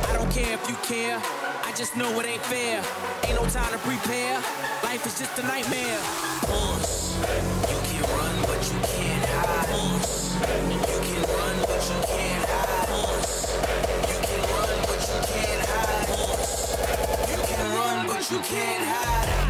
I 0.08 0.12
don't 0.12 0.28
care 0.32 0.54
if 0.54 0.68
you 0.68 0.74
care. 0.82 1.22
I 1.64 1.72
just 1.76 1.96
know 1.96 2.10
it 2.18 2.26
ain't 2.26 2.42
fair. 2.42 2.82
Ain't 3.22 3.40
no 3.40 3.46
time 3.48 3.70
to 3.72 3.78
prepare. 3.78 4.38
Life 4.82 5.06
is 5.06 5.16
just 5.20 5.38
a 5.38 5.42
nightmare. 5.46 5.98
Push. 6.42 7.14
You 7.70 7.78
can 7.86 8.02
run, 8.10 8.34
but 8.42 8.58
you 8.66 8.80
can't 8.90 9.24
hide. 9.24 9.68
Push. 9.70 10.34
You 10.66 10.98
can 11.06 11.22
run, 11.30 11.56
but 11.62 11.82
you 11.86 12.00
can't 12.10 12.48
hide. 12.50 12.88
Push. 12.90 13.54
You 14.10 14.18
can 14.26 14.42
run, 14.50 14.78
but 14.82 15.00
you 15.06 15.20
can't 15.30 15.62
hide. 15.70 16.06
Push. 16.10 17.30
You 17.30 17.40
can 17.46 17.64
run, 17.78 18.06
but 18.08 18.30
you 18.32 18.38
can't 18.40 18.84
hide. 18.84 19.43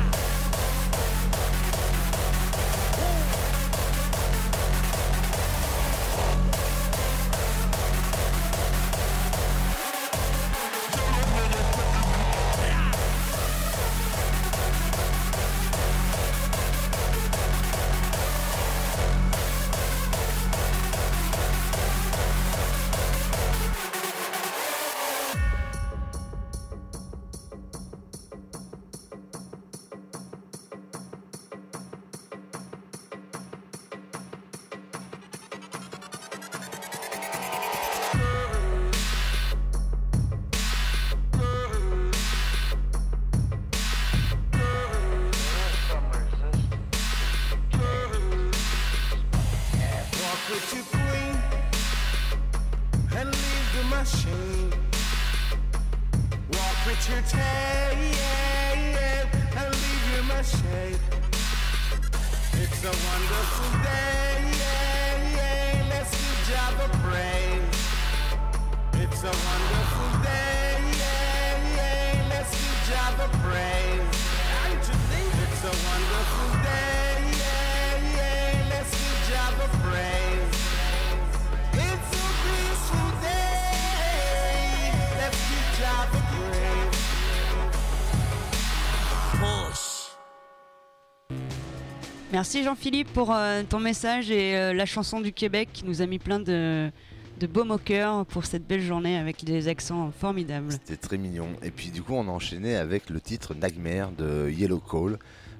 Merci 92.35 92.65
Jean-Philippe 92.65 93.13
pour 93.13 93.33
euh, 93.33 93.63
ton 93.63 93.79
message 93.79 94.29
et 94.29 94.57
euh, 94.57 94.73
la 94.73 94.87
chanson 94.87 95.21
du 95.21 95.33
Québec 95.33 95.69
qui 95.73 95.85
nous 95.85 96.03
a 96.03 96.07
mis 96.07 96.19
plein 96.19 96.41
de, 96.41 96.91
de 97.39 97.61
au 97.61 97.79
cœur 97.79 98.27
pour 98.27 98.45
cette 98.45 98.67
belle 98.67 98.83
journée 98.83 99.17
avec 99.17 99.45
des 99.45 99.69
accents 99.69 100.11
formidables. 100.11 100.73
C'était 100.73 100.97
très 100.97 101.17
mignon. 101.17 101.51
Et 101.63 101.71
puis 101.71 101.91
du 101.91 102.03
coup, 102.03 102.13
on 102.15 102.27
a 102.27 102.33
enchaîné 102.33 102.75
avec 102.75 103.09
le 103.09 103.21
titre 103.21 103.55
Nightmare 103.55 104.11
de 104.11 104.51
Yellow 104.51 104.81
Call. 104.81 105.17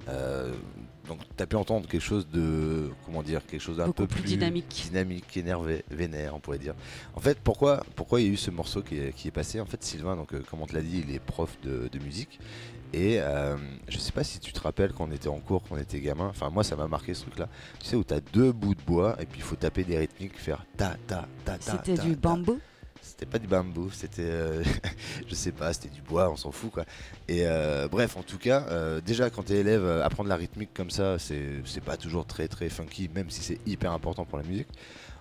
Euh, 0.09 0.51
donc, 1.07 1.19
t'as 1.37 1.45
pu 1.45 1.55
entendre 1.55 1.87
quelque 1.87 2.01
chose 2.01 2.27
de, 2.27 2.89
comment 3.05 3.23
dire, 3.23 3.45
quelque 3.45 3.61
chose 3.61 3.77
d'un 3.77 3.91
peu 3.91 4.07
plus 4.07 4.21
plus, 4.21 4.31
dynamique. 4.31 4.87
dynamique, 4.89 5.37
énervé, 5.37 5.85
vénère, 5.91 6.35
on 6.35 6.39
pourrait 6.39 6.57
dire. 6.57 6.73
En 7.13 7.19
fait, 7.19 7.37
pourquoi, 7.41 7.83
pourquoi 7.95 8.19
il 8.19 8.27
y 8.27 8.29
a 8.29 8.33
eu 8.33 8.37
ce 8.37 8.51
morceau 8.51 8.81
qui 8.81 8.97
est, 8.97 9.13
qui 9.13 9.27
est 9.27 9.31
passé? 9.31 9.59
En 9.59 9.65
fait, 9.65 9.81
Sylvain, 9.83 10.15
donc, 10.15 10.33
euh, 10.33 10.41
comme 10.49 10.61
on 10.61 10.65
te 10.65 10.73
l'a 10.73 10.81
dit, 10.81 11.03
il 11.07 11.13
est 11.13 11.19
prof 11.19 11.57
de, 11.63 11.89
de 11.91 11.99
musique. 11.99 12.39
Et 12.93 13.19
euh, 13.19 13.57
je 13.87 13.97
sais 13.97 14.11
pas 14.11 14.23
si 14.23 14.39
tu 14.39 14.53
te 14.53 14.59
rappelles 14.59 14.93
quand 14.93 15.07
on 15.07 15.11
était 15.11 15.27
en 15.27 15.39
cours, 15.39 15.63
quand 15.67 15.75
on 15.75 15.79
était 15.79 15.99
gamin. 15.99 16.27
Enfin, 16.27 16.49
moi, 16.49 16.63
ça 16.63 16.75
m'a 16.75 16.87
marqué 16.87 17.13
ce 17.13 17.21
truc-là. 17.21 17.49
Tu 17.79 17.87
sais 17.87 17.95
où 17.95 18.03
t'as 18.03 18.19
deux 18.33 18.51
bouts 18.51 18.75
de 18.75 18.81
bois 18.81 19.15
et 19.19 19.25
puis 19.25 19.39
il 19.39 19.43
faut 19.43 19.55
taper 19.55 19.83
des 19.83 19.97
rythmiques, 19.97 20.37
faire 20.37 20.65
ta 20.77 20.95
ta 21.07 21.27
ta 21.43 21.57
ta. 21.57 21.71
C'était 21.71 21.95
ta, 21.95 22.03
du 22.03 22.15
bambou? 22.15 22.59
C'était 23.01 23.27
pas 23.27 23.37
du 23.37 23.47
bambou, 23.47 23.91
c'était, 23.91 24.23
euh, 24.23 24.63
je 25.27 25.35
sais 25.35 25.51
pas, 25.51 25.71
c'était 25.73 25.89
du 25.93 26.01
bois, 26.01 26.31
on 26.31 26.35
s'en 26.35 26.51
fout 26.51 26.71
quoi. 26.71 26.85
Et 27.27 27.41
euh, 27.45 27.87
bref, 27.87 28.17
en 28.17 28.23
tout 28.23 28.39
cas, 28.39 28.65
euh, 28.69 28.99
déjà 28.99 29.29
quand 29.29 29.43
t'es 29.43 29.57
élève, 29.57 29.85
euh, 29.85 30.03
apprendre 30.03 30.27
la 30.27 30.35
rythmique 30.35 30.73
comme 30.73 30.89
ça, 30.89 31.17
c'est 31.19 31.83
pas 31.85 31.97
toujours 31.97 32.25
très 32.25 32.47
très 32.47 32.67
funky, 32.67 33.09
même 33.13 33.29
si 33.29 33.41
c'est 33.41 33.59
hyper 33.67 33.91
important 33.91 34.25
pour 34.25 34.39
la 34.39 34.43
musique. 34.43 34.67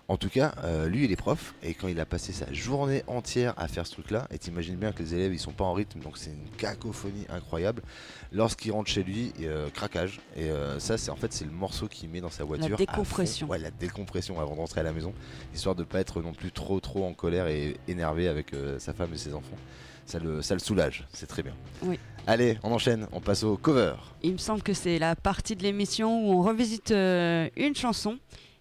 En 0.07 0.19
tout 0.19 0.29
cas, 0.29 0.55
euh, 0.65 0.87
lui 0.87 1.05
il 1.05 1.13
est 1.13 1.17
prof 1.17 1.55
et 1.63 1.73
quand 1.73 1.89
il 1.89 1.99
a 1.99 2.05
passé 2.05 2.33
sa 2.33 2.53
journée 2.53 3.03
entière 3.07 3.55
à 3.57 3.69
faire 3.69 3.87
ce 3.87 3.93
truc-là, 3.93 4.27
et 4.31 4.37
t'imagines 4.37 4.77
bien 4.77 4.93
que 4.93 5.03
les 5.03 5.15
élèves 5.15 5.33
ils 5.33 5.39
sont 5.39 5.53
pas 5.53 5.65
en 5.65 5.73
rythme, 5.73 6.01
donc 6.01 6.19
c'est 6.19 6.31
une 6.31 6.51
cacophonie 6.59 7.25
incroyable. 7.31 7.83
Lorsqu'il 8.31 8.73
rentre 8.73 8.91
chez 8.91 9.03
lui, 9.03 9.33
euh, 9.41 9.71
craquage. 9.71 10.21
Et 10.37 10.51
euh, 10.51 10.79
ça, 10.79 10.99
c'est 10.99 11.11
en 11.11 11.17
fait 11.17 11.33
c'est 11.33 11.47
le 11.47 11.53
morceau 11.53 11.89
qu'il 11.89 12.11
met 12.11 12.21
dans 12.21 12.29
sa 12.29 12.45
voiture. 12.45 12.69
fond. 12.69 12.85
décompression. 12.85 13.47
Ouais, 13.47 13.59
la 13.59 13.71
décompression 13.71 14.39
avant 14.41 14.55
de 14.55 14.61
rentrer 14.61 14.81
à 14.81 14.85
la 14.85 14.93
maison, 14.93 15.15
histoire 15.55 15.75
de 15.75 15.85
pas 15.85 16.01
être 16.01 16.21
non 16.21 16.35
plus 16.35 16.53
trop 16.53 16.81
trop 16.81 17.07
en 17.07 17.15
colère 17.15 17.47
et 17.47 17.77
énervé 17.89 18.29
avec 18.29 18.53
sa 18.79 18.93
femme 18.93 19.15
et 19.15 19.19
ses 19.19 19.33
enfants. 19.33 19.57
Ça 20.05 20.19
le, 20.19 20.43
ça 20.43 20.53
le 20.53 20.61
soulage, 20.61 21.07
c'est 21.15 21.27
très 21.27 21.43
bien. 21.43 21.55
Oui. 21.83 21.99
Allez, 22.27 22.59
on 22.63 22.73
enchaîne, 22.73 23.07
on 23.13 23.21
passe 23.23 23.43
au 23.43 23.57
cover. 23.57 23.95
Il 24.23 24.33
me 24.33 24.39
semble 24.39 24.63
que 24.63 24.75
c'est 24.75 24.99
la 24.99 25.17
partie 25.17 25.57
de 25.57 25.63
l'émission 25.63 26.29
où 26.29 26.41
on 26.41 26.43
revisite 26.43 26.91
une 26.91 27.75
chanson. 27.75 28.19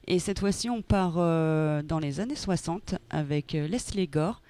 Et 0.08 0.20
cette 0.20 0.39
fois-ci, 0.39 0.70
on 0.70 0.82
part 0.82 1.16
euh, 1.18 1.82
dans 1.82 2.00
les 2.00 2.20
années 2.20 2.36
60 2.36 2.96
avec 3.10 3.56
euh, 3.56 3.68
Leslie 3.68 4.08
Gore, 4.08 4.42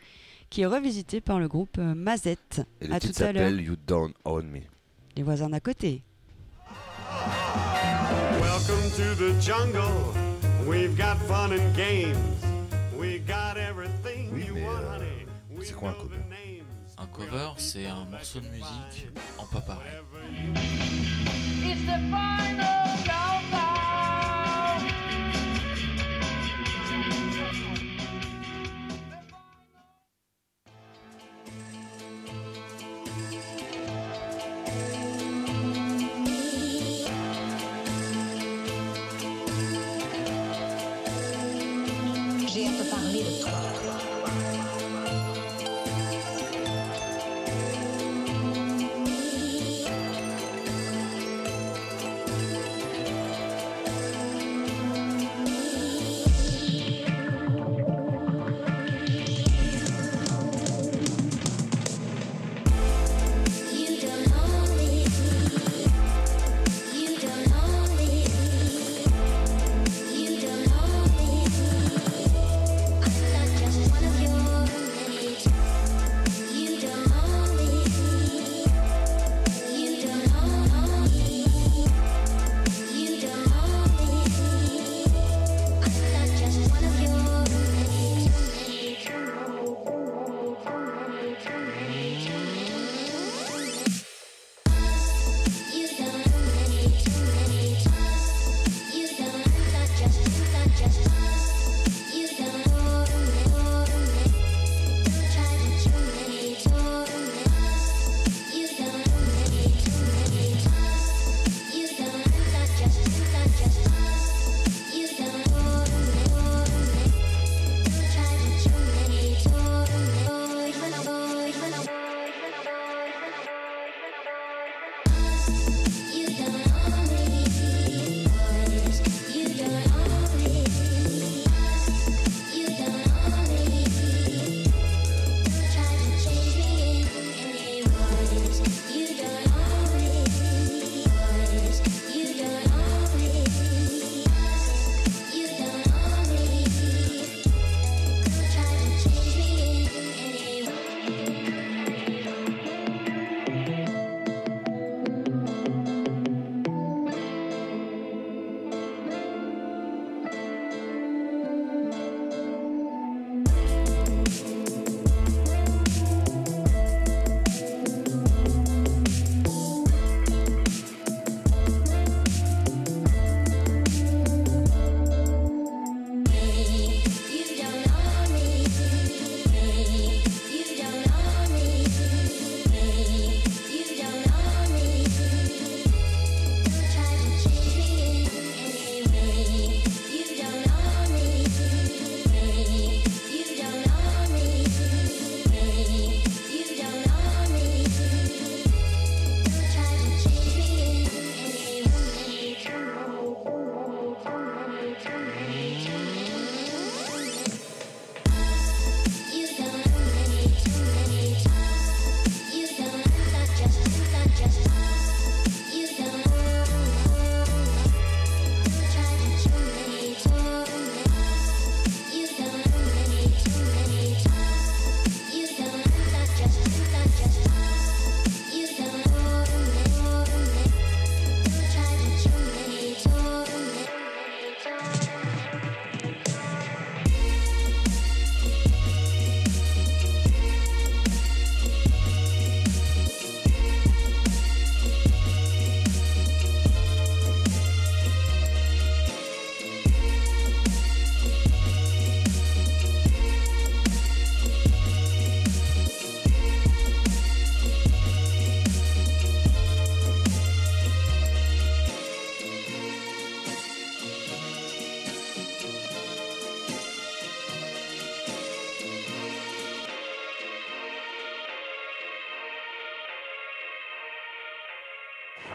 qui 0.49 0.61
est 0.61 0.65
revisité 0.65 1.21
par 1.21 1.39
le 1.39 1.47
groupe 1.47 1.77
euh, 1.77 1.93
Mazette. 1.93 2.61
Et 2.81 2.91
à 2.91 2.99
tout 2.99 3.09
à 3.09 3.13
s'appelle 3.13 3.61
You 3.61 3.75
Don't 3.87 4.13
Own 4.25 4.47
Me. 4.47 4.61
Les 5.15 5.23
voisins 5.23 5.49
d'à 5.49 5.59
côté. 5.59 6.01
Oui, 15.51 15.65
c'est 15.65 15.75
quoi 15.75 15.89
un 15.89 15.93
cover 15.93 16.17
Un 16.97 17.05
cover, 17.05 17.49
c'est 17.57 17.85
un 17.85 18.05
morceau 18.05 18.39
de 18.39 18.47
musique 18.47 19.07
en 19.37 19.45
pas 19.45 19.61
pareil. 19.61 19.91
Final 21.85 22.82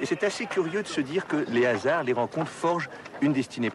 c'est 0.09 0.25
assez 0.25 0.47
curieux 0.47 0.83
de 0.83 0.89
se 0.89 1.03
dire 1.03 1.27
que 1.27 1.45
les 1.51 1.67
hasards, 1.67 2.03
les 2.05 2.15
rencontres 2.15 2.51
forgent 2.51 2.89
une 3.21 3.35
destinée. 3.35 3.71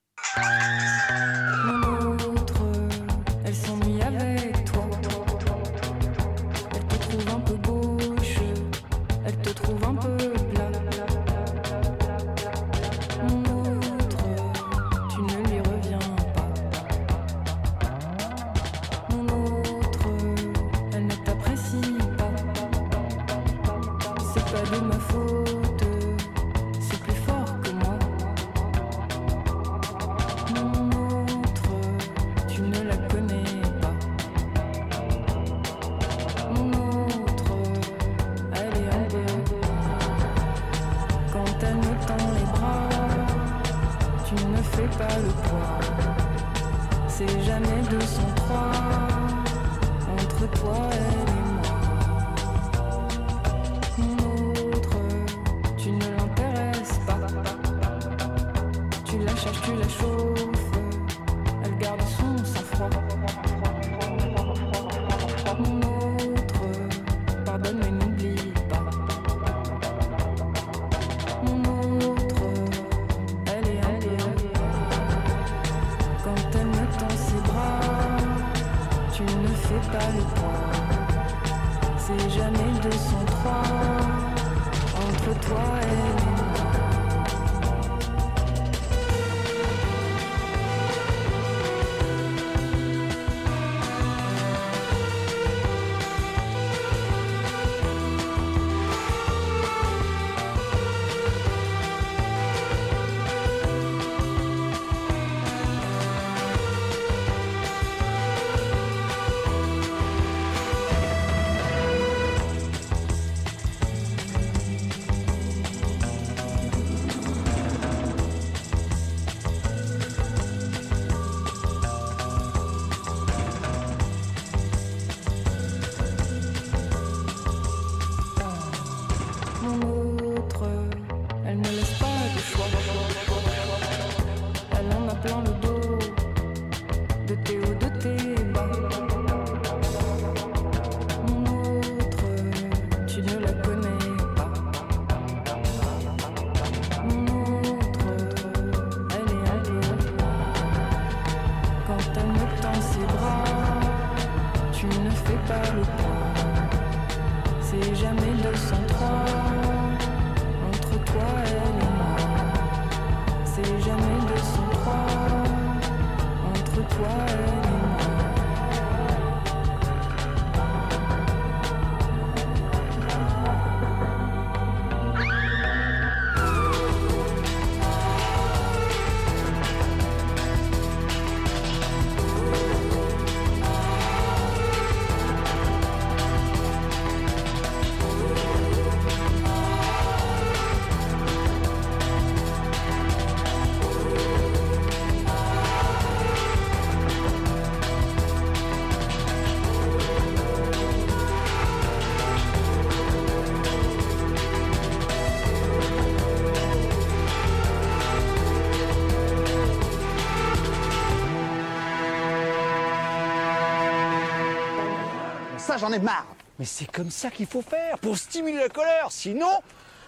ça, 215.73 215.87
j'en 215.87 215.93
ai 215.93 215.99
marre. 215.99 216.27
Mais 216.59 216.65
c'est 216.65 216.89
comme 216.91 217.09
ça 217.09 217.31
qu'il 217.31 217.47
faut 217.47 217.61
faire, 217.61 217.97
pour 217.99 218.17
stimuler 218.17 218.57
la 218.57 218.69
colère. 218.69 219.07
Sinon, 219.09 219.61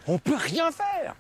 on 0.08 0.18
peut 0.18 0.36
rien 0.36 0.72
faire. 0.72 1.16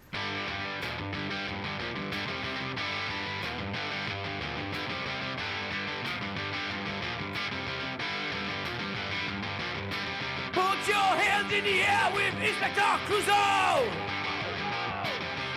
Put 10.53 10.87
your 10.87 10.95
hands 10.95 11.51
in 11.51 11.63
the 11.63 11.81
air 11.81 12.11
with 12.13 12.33
Inspector 12.41 12.81
Clouseau! 13.07 13.83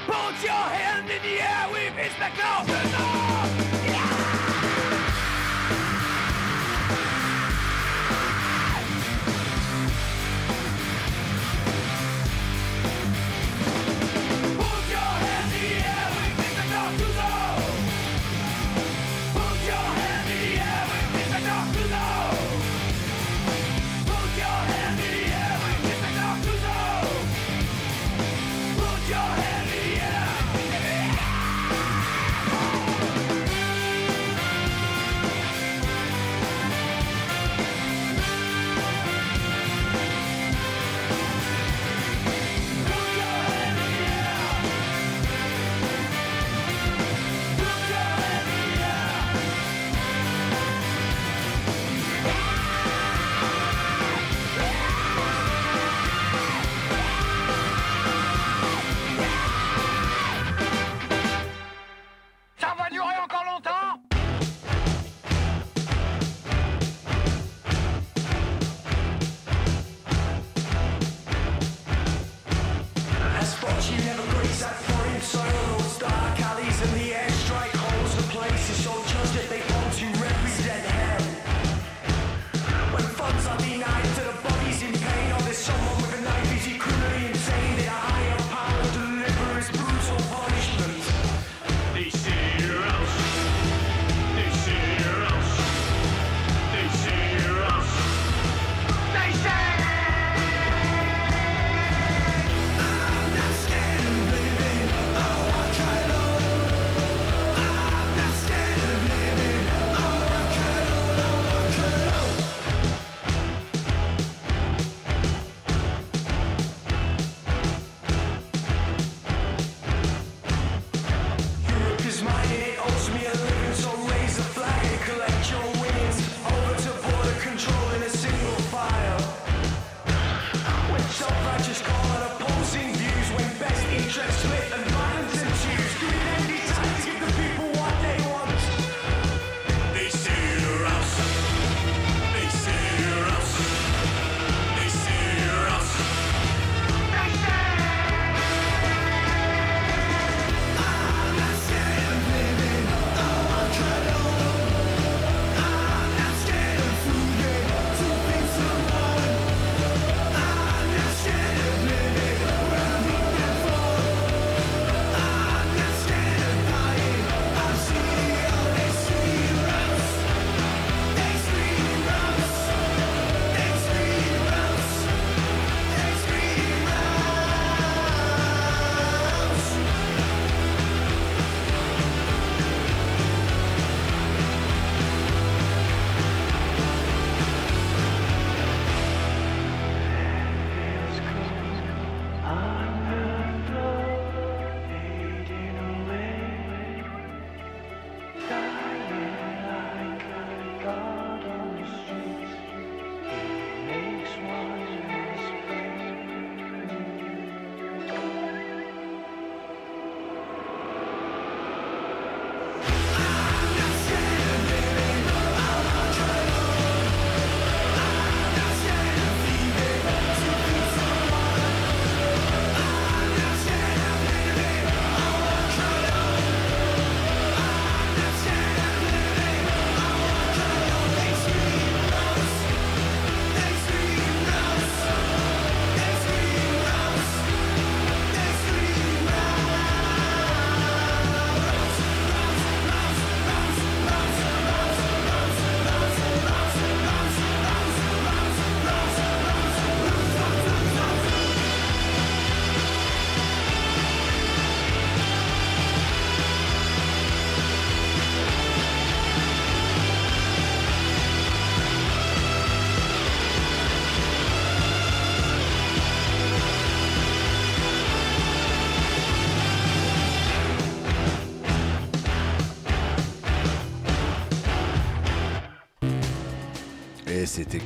Put 0.06 0.42
your 0.42 0.52
hands 0.52 1.10
in 1.10 1.22
the 1.22 1.40
air 1.40 1.68
with 1.70 1.98
Inspector 1.98 2.42
Clouseau! 2.66 3.57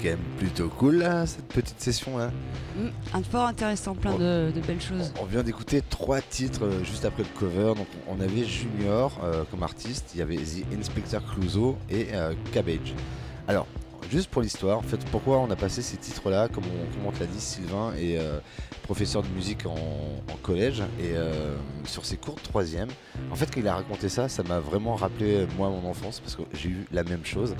Quand 0.03 0.11
même 0.11 0.19
plutôt 0.39 0.69
cool 0.69 0.97
là, 0.97 1.27
cette 1.27 1.47
petite 1.47 1.81
session 1.81 2.19
là. 2.19 2.31
Mm, 2.77 2.89
un 3.15 3.23
fort 3.23 3.47
intéressant, 3.47 3.95
plein 3.95 4.15
de, 4.17 4.51
de 4.55 4.61
belles 4.61 4.81
choses. 4.81 5.13
On 5.21 5.25
vient 5.25 5.43
d'écouter 5.43 5.83
trois 5.89 6.21
titres 6.21 6.65
euh, 6.65 6.85
juste 6.85 7.05
après 7.05 7.23
le 7.23 7.39
cover. 7.39 7.75
Donc 7.77 7.87
on 8.09 8.21
avait 8.21 8.45
Junior 8.45 9.19
euh, 9.23 9.45
comme 9.51 9.63
artiste, 9.63 10.11
il 10.15 10.19
y 10.19 10.23
avait 10.23 10.37
The 10.37 10.65
Inspector 10.79 11.21
Clouseau 11.33 11.77
et 11.91 12.09
euh, 12.13 12.33
Cabbage. 12.53 12.95
Alors, 13.49 13.67
juste 14.13 14.29
pour 14.29 14.43
l'histoire, 14.43 14.79
en 14.79 14.83
fait, 14.83 14.99
pourquoi 15.11 15.39
on 15.39 15.51
a 15.51 15.57
passé 15.57 15.81
ces 15.81 15.97
titres-là, 15.97 16.49
comme 16.49 16.65
on, 16.65 16.95
comme 16.95 17.07
on 17.07 17.13
te 17.13 17.21
l'a 17.21 17.27
dit, 17.27 17.41
Sylvain 17.41 17.95
est 17.95 18.19
euh, 18.19 18.39
professeur 18.83 19.23
de 19.23 19.29
musique 19.29 19.65
en, 19.65 19.79
collège 20.43 20.81
et 20.99 21.13
euh, 21.15 21.55
sur 21.85 22.05
ses 22.05 22.17
cours 22.17 22.35
de 22.35 22.41
troisième. 22.41 22.89
En 23.31 23.37
fait, 23.37 23.47
quand 23.47 23.61
il 23.61 23.69
a 23.69 23.77
raconté 23.77 24.09
ça, 24.09 24.29
ça 24.29 24.43
m'a 24.43 24.59
vraiment 24.59 24.97
rappelé 24.97 25.37
euh, 25.37 25.47
moi 25.57 25.71
mon 25.71 25.89
enfance 25.89 26.19
parce 26.19 26.35
que 26.35 26.43
j'ai 26.53 26.69
eu 26.69 26.85
la 26.91 27.05
même 27.05 27.25
chose. 27.25 27.55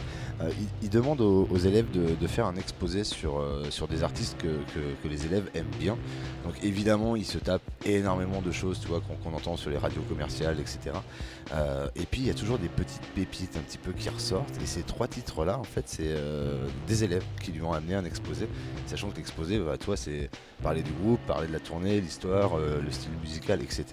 Il, 0.83 0.91
demande 0.91 1.21
aux, 1.21 1.57
élèves 1.57 1.87
de, 1.93 2.27
faire 2.27 2.47
un 2.47 2.57
exposé 2.57 3.05
sur, 3.05 3.41
sur 3.71 3.87
des 3.87 4.03
artistes 4.03 4.37
que, 4.39 4.49
que- 4.75 5.09
les 5.09 5.27
élèves 5.27 5.49
aiment 5.55 5.71
bien. 5.79 5.97
Donc 6.45 6.55
évidemment, 6.65 7.15
il 7.15 7.25
se 7.25 7.39
tape 7.39 7.63
énormément 7.85 8.43
de 8.43 8.51
choses, 8.51 8.81
tu 8.81 8.89
vois, 8.89 9.01
qu'on 9.01 9.33
entend 9.33 9.57
sur 9.57 9.71
les 9.71 9.79
radios 9.79 10.03
commerciales, 10.09 10.59
etc. 10.59 10.97
Et 11.95 12.05
puis 12.11 12.23
il 12.23 12.27
y 12.27 12.31
a 12.31 12.35
toujours 12.35 12.59
des 12.59 12.69
petites 12.69 13.07
pépites 13.15 13.57
un 13.57 13.61
petit 13.61 13.79
peu 13.79 13.93
qui 13.93 14.09
ressortent. 14.09 14.61
Et 14.61 14.67
ces 14.67 14.83
trois 14.83 15.07
titres-là, 15.07 15.59
en 15.59 15.65
fait, 15.65 15.85
c'est 15.87 16.13
des 16.87 17.05
élèves 17.05 17.25
qui 17.43 17.53
lui 17.53 17.63
ont 17.63 17.73
amené 17.73 17.95
un 17.95 18.05
exposé, 18.05 18.49
sachant 18.87 19.11
que 19.11 19.17
l'exposé, 19.17 19.59
bah, 19.59 19.77
toi, 19.79 19.97
c'est 19.97 20.31
parler 20.63 20.83
du 20.83 20.93
groupe, 20.93 21.21
parler 21.27 21.49
de 21.49 21.53
la 21.53 21.61
tournée, 21.61 22.01
l'histoire, 22.01 22.57
euh, 22.57 22.81
le 22.81 22.91
style 22.91 23.11
musical, 23.21 23.61
etc. 23.63 23.85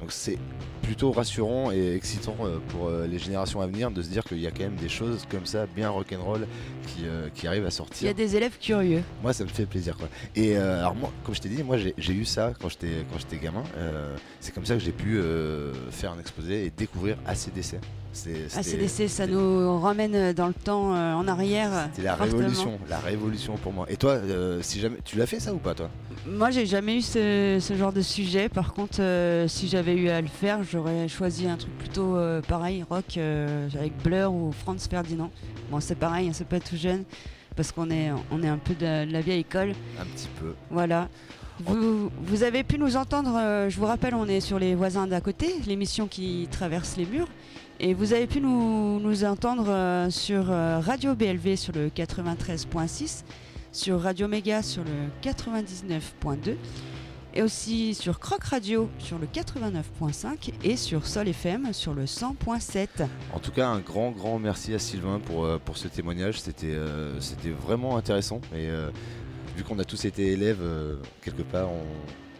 Donc 0.00 0.12
c'est 0.12 0.38
plutôt 0.82 1.12
rassurant 1.12 1.72
et 1.72 1.94
excitant 1.94 2.36
euh, 2.42 2.58
pour 2.68 2.88
euh, 2.88 3.06
les 3.06 3.18
générations 3.18 3.60
à 3.60 3.66
venir 3.66 3.90
de 3.90 4.02
se 4.02 4.08
dire 4.08 4.24
qu'il 4.24 4.40
y 4.40 4.46
a 4.46 4.50
quand 4.50 4.64
même 4.64 4.76
des 4.76 4.88
choses 4.88 5.26
comme 5.30 5.46
ça, 5.46 5.66
bien 5.66 5.88
rock'n'roll, 5.90 6.46
qui, 6.86 7.06
euh, 7.06 7.28
qui 7.34 7.46
arrivent 7.46 7.66
à 7.66 7.70
sortir. 7.70 8.02
Il 8.02 8.06
y 8.06 8.10
a 8.10 8.14
des 8.14 8.36
élèves 8.36 8.58
curieux. 8.58 9.02
Moi, 9.22 9.32
ça 9.32 9.44
me 9.44 9.48
fait 9.48 9.66
plaisir. 9.66 9.96
Quoi. 9.96 10.08
Et 10.34 10.56
euh, 10.56 10.80
alors, 10.80 10.94
moi, 10.94 11.12
comme 11.24 11.34
je 11.34 11.40
t'ai 11.40 11.48
dit, 11.48 11.62
moi, 11.62 11.76
j'ai 11.76 12.12
eu 12.12 12.24
ça 12.24 12.52
quand 12.60 12.68
j'étais 12.68 13.38
gamin. 13.38 13.64
Euh, 13.76 14.16
c'est 14.40 14.54
comme 14.54 14.66
ça 14.66 14.74
que 14.74 14.80
j'ai 14.80 14.92
pu 14.92 15.18
euh, 15.18 15.72
faire 15.90 16.12
un 16.12 16.18
exposé 16.18 16.66
et 16.66 16.70
découvrir 16.70 17.16
ACDC. 17.26 17.76
ACDC, 18.56 19.08
ça 19.08 19.26
nous 19.26 19.78
ramène 19.80 20.32
dans 20.32 20.48
le 20.48 20.54
temps 20.54 20.94
euh, 20.94 21.14
en 21.14 21.28
arrière. 21.28 21.88
C'était 21.92 22.06
la 22.06 22.14
révolution, 22.16 22.78
la 22.88 22.98
révolution 22.98 23.56
pour 23.56 23.72
moi. 23.72 23.86
Et 23.88 23.96
toi, 23.96 24.12
euh, 24.12 24.60
si 24.62 24.80
jamais, 24.80 24.98
tu 25.04 25.16
l'as 25.16 25.26
fait 25.26 25.40
ça 25.40 25.54
ou 25.54 25.58
pas, 25.58 25.74
toi? 25.74 25.90
Moi, 26.26 26.50
j'ai 26.50 26.66
jamais 26.66 26.96
eu 26.96 27.02
ce, 27.02 27.58
ce 27.60 27.74
genre 27.74 27.92
de 27.92 28.02
sujet. 28.02 28.48
Par 28.48 28.74
contre, 28.74 29.00
euh, 29.00 29.48
si 29.48 29.68
j'avais 29.68 29.94
eu 29.94 30.08
à 30.08 30.20
le 30.20 30.28
faire, 30.28 30.62
j'aurais 30.64 31.08
choisi 31.08 31.46
un 31.48 31.56
truc 31.56 31.76
plutôt 31.78 32.16
euh, 32.16 32.42
pareil, 32.42 32.84
rock, 32.88 33.16
euh, 33.16 33.68
avec 33.74 33.96
Blur 34.02 34.32
ou 34.32 34.52
Franz 34.52 34.88
Ferdinand. 34.88 35.30
Bon, 35.70 35.80
c'est 35.80 35.94
pareil, 35.94 36.28
hein, 36.28 36.32
c'est 36.34 36.46
pas 36.48 36.60
tout 36.60 36.76
jeune, 36.76 37.04
parce 37.56 37.70
qu'on 37.72 37.90
est, 37.90 38.10
on 38.32 38.42
est 38.42 38.48
un 38.48 38.58
peu 38.58 38.74
de, 38.74 39.06
de 39.06 39.12
la 39.12 39.20
vieille 39.20 39.40
école. 39.40 39.70
Un 40.00 40.04
petit 40.04 40.28
peu. 40.40 40.54
Voilà. 40.70 41.08
Vous, 41.64 42.10
vous 42.22 42.42
avez 42.42 42.64
pu 42.64 42.78
nous 42.78 42.96
entendre, 42.96 43.36
euh, 43.36 43.68
je 43.68 43.78
vous 43.78 43.84
rappelle, 43.84 44.14
on 44.14 44.26
est 44.26 44.40
sur 44.40 44.58
les 44.58 44.74
voisins 44.74 45.06
d'à 45.06 45.20
côté, 45.20 45.56
l'émission 45.66 46.06
qui 46.06 46.48
traverse 46.50 46.96
les 46.96 47.04
murs. 47.04 47.28
Et 47.82 47.94
vous 47.94 48.12
avez 48.12 48.26
pu 48.26 48.40
nous, 48.40 49.24
entendre 49.24 49.68
euh, 49.70 50.10
sur 50.10 50.50
euh, 50.50 50.80
Radio 50.80 51.14
BLV 51.14 51.56
sur 51.56 51.72
le 51.72 51.88
93.6, 51.88 53.24
sur 53.72 54.00
Radio 54.02 54.28
Méga 54.28 54.62
sur 54.62 54.82
le 54.84 55.08
99.2, 55.30 56.56
et 57.32 57.42
aussi 57.42 57.94
sur 57.94 58.18
Croc 58.18 58.44
Radio 58.44 58.90
sur 58.98 59.18
le 59.18 59.26
89.5 59.26 60.52
et 60.62 60.76
sur 60.76 61.06
Sol 61.06 61.28
FM 61.28 61.72
sur 61.72 61.94
le 61.94 62.04
100.7. 62.04 62.88
En 63.32 63.38
tout 63.38 63.50
cas, 63.52 63.68
un 63.68 63.78
grand, 63.80 64.10
grand 64.10 64.38
merci 64.38 64.74
à 64.74 64.78
Sylvain 64.78 65.18
pour, 65.18 65.44
euh, 65.46 65.58
pour 65.64 65.78
ce 65.78 65.88
témoignage. 65.88 66.38
C'était 66.40 66.76
vraiment 67.66 67.96
intéressant. 67.96 68.42
Et 68.54 68.68
vu 69.56 69.64
qu'on 69.64 69.78
a 69.78 69.84
tous 69.84 70.04
été 70.04 70.32
élèves, 70.32 70.60
quelque 71.22 71.42
part, 71.42 71.70
on- 71.70 71.84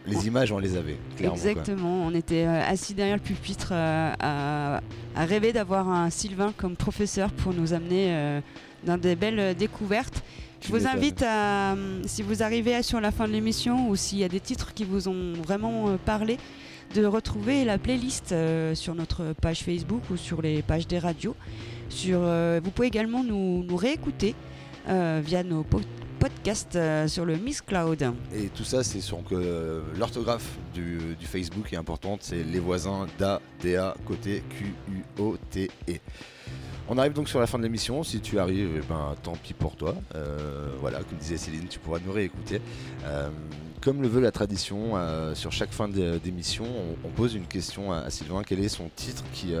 les 0.07 0.27
images, 0.27 0.51
on 0.51 0.59
les 0.59 0.75
avait. 0.77 0.97
Clairement, 1.15 1.37
quoi. 1.37 1.49
Exactement, 1.51 2.03
on 2.05 2.13
était 2.13 2.45
euh, 2.45 2.63
assis 2.67 2.93
derrière 2.93 3.17
le 3.17 3.21
pupitre 3.21 3.69
euh, 3.71 4.13
à, 4.19 4.81
à 5.15 5.25
rêver 5.25 5.53
d'avoir 5.53 5.89
un 5.89 6.09
Sylvain 6.09 6.53
comme 6.57 6.75
professeur 6.75 7.31
pour 7.31 7.53
nous 7.53 7.73
amener 7.73 8.07
euh, 8.09 8.41
dans 8.83 8.97
des 8.97 9.15
belles 9.15 9.55
découvertes. 9.55 10.23
Je 10.61 10.69
vous 10.69 10.85
invite 10.87 11.23
à, 11.27 11.75
si 12.05 12.21
vous 12.21 12.43
arrivez 12.43 12.83
sur 12.83 13.01
la 13.01 13.11
fin 13.11 13.27
de 13.27 13.33
l'émission 13.33 13.89
ou 13.89 13.95
s'il 13.95 14.19
y 14.19 14.23
a 14.23 14.27
des 14.27 14.39
titres 14.39 14.73
qui 14.75 14.83
vous 14.83 15.07
ont 15.07 15.33
vraiment 15.43 15.97
parlé, 16.05 16.37
de 16.93 17.05
retrouver 17.05 17.63
la 17.65 17.77
playlist 17.77 18.31
euh, 18.31 18.75
sur 18.75 18.93
notre 18.93 19.33
page 19.41 19.61
Facebook 19.63 20.01
ou 20.11 20.17
sur 20.17 20.41
les 20.41 20.61
pages 20.61 20.87
des 20.87 20.99
radios. 20.99 21.35
Sur, 21.89 22.19
euh, 22.21 22.59
vous 22.63 22.69
pouvez 22.69 22.87
également 22.89 23.23
nous, 23.23 23.63
nous 23.63 23.75
réécouter 23.75 24.35
euh, 24.87 25.21
via 25.23 25.41
nos 25.43 25.63
po- 25.63 25.79
podcasts 25.79 26.00
podcast 26.21 26.75
euh, 26.75 27.07
sur 27.07 27.25
le 27.25 27.35
Miss 27.35 27.63
Cloud. 27.63 28.13
Et 28.35 28.49
tout 28.49 28.63
ça, 28.63 28.83
c'est 28.83 29.01
sur 29.01 29.23
que 29.23 29.33
euh, 29.33 29.81
l'orthographe 29.97 30.59
du, 30.71 30.99
Facebook 31.19 31.73
est 31.73 31.77
importante, 31.77 32.19
c'est 32.21 32.43
les 32.43 32.59
voisins 32.59 33.07
DA, 33.17 33.41
DA, 33.63 33.95
côté 34.05 34.43
Q, 34.51 34.65
U, 34.91 35.01
O, 35.19 35.35
T, 35.49 35.71
E. 35.89 35.93
On 36.89 36.99
arrive 36.99 37.13
donc 37.13 37.27
sur 37.27 37.39
la 37.39 37.47
fin 37.47 37.57
de 37.57 37.63
l'émission. 37.63 38.03
Si 38.03 38.19
tu 38.19 38.37
arrives, 38.37 38.69
eh 38.77 38.87
ben, 38.87 39.15
tant 39.23 39.33
pis 39.33 39.53
pour 39.53 39.75
toi. 39.75 39.95
Euh, 40.13 40.69
voilà, 40.79 40.99
comme 40.99 41.17
disait 41.17 41.37
Céline, 41.37 41.67
tu 41.67 41.79
pourras 41.79 41.99
nous 42.05 42.11
réécouter. 42.11 42.61
Comme 43.81 44.03
le 44.03 44.07
veut 44.07 44.21
la 44.21 44.31
tradition, 44.31 44.93
sur 45.33 45.51
chaque 45.51 45.71
fin 45.71 45.87
d'é- 45.87 46.19
d'émission, 46.19 46.65
on, 47.03 47.09
pose 47.09 47.33
une 47.33 47.47
question 47.47 47.91
à, 47.91 47.99
à 47.99 48.09
Sylvain. 48.11 48.43
Quel 48.45 48.59
est 48.59 48.69
son 48.69 48.89
titre 48.95 49.23
qui, 49.33 49.53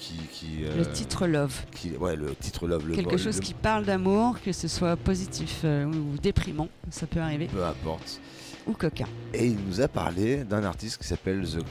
qui, 0.00 0.14
qui, 0.32 0.64
euh, 0.64 0.76
Le 0.78 0.90
titre 0.90 1.26
Love. 1.26 1.54
qui- 1.72 1.90
ouais, 1.96 2.16
le 2.16 2.34
titre 2.34 2.66
Love. 2.66 2.88
Le, 2.88 2.94
Quelque 2.96 3.16
chose 3.18 3.36
le- 3.36 3.42
qui 3.42 3.54
parle 3.54 3.84
d'amour, 3.84 4.40
que 4.42 4.52
ce 4.52 4.66
soit 4.66 4.96
positif 4.96 5.60
euh, 5.64 5.84
ou 5.84 6.16
déprimant, 6.18 6.68
ça 6.90 7.06
peut 7.06 7.20
arriver. 7.20 7.46
Peu 7.46 7.64
importe. 7.64 8.20
Ou 8.66 8.72
coquin. 8.72 9.06
Et 9.34 9.46
il 9.46 9.58
nous 9.66 9.80
a 9.80 9.88
parlé 9.88 10.44
d'un 10.44 10.64
artiste 10.64 10.98
qui 11.00 11.06
s'appelle 11.06 11.46
The 11.46 11.62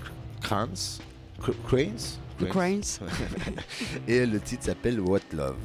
Cranes. 0.41 0.99
Cr- 1.41 1.53
Cranes? 1.67 2.19
The 2.39 2.45
Cranes. 2.49 2.99
Et 4.07 4.25
le 4.25 4.39
titre 4.39 4.63
s'appelle 4.65 4.99
What 4.99 5.19
Love. 5.33 5.57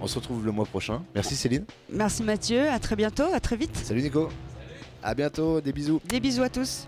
On 0.00 0.06
se 0.06 0.16
retrouve 0.18 0.44
le 0.46 0.52
mois 0.52 0.64
prochain. 0.66 1.02
Merci 1.14 1.36
Céline. 1.36 1.64
Merci 1.90 2.22
Mathieu, 2.22 2.68
à 2.70 2.78
très 2.78 2.96
bientôt, 2.96 3.24
à 3.32 3.40
très 3.40 3.56
vite. 3.56 3.76
Salut 3.76 4.02
Nico. 4.02 4.28
À 5.02 5.14
bientôt, 5.14 5.60
des 5.60 5.72
bisous. 5.72 6.00
Des 6.06 6.20
bisous 6.20 6.42
à 6.42 6.48
tous. 6.48 6.86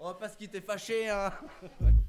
Oh, 0.00 0.12
parce 0.18 0.36
qu'il 0.36 0.48
t'est 0.48 0.60
fâché, 0.60 1.08
hein 1.08 1.30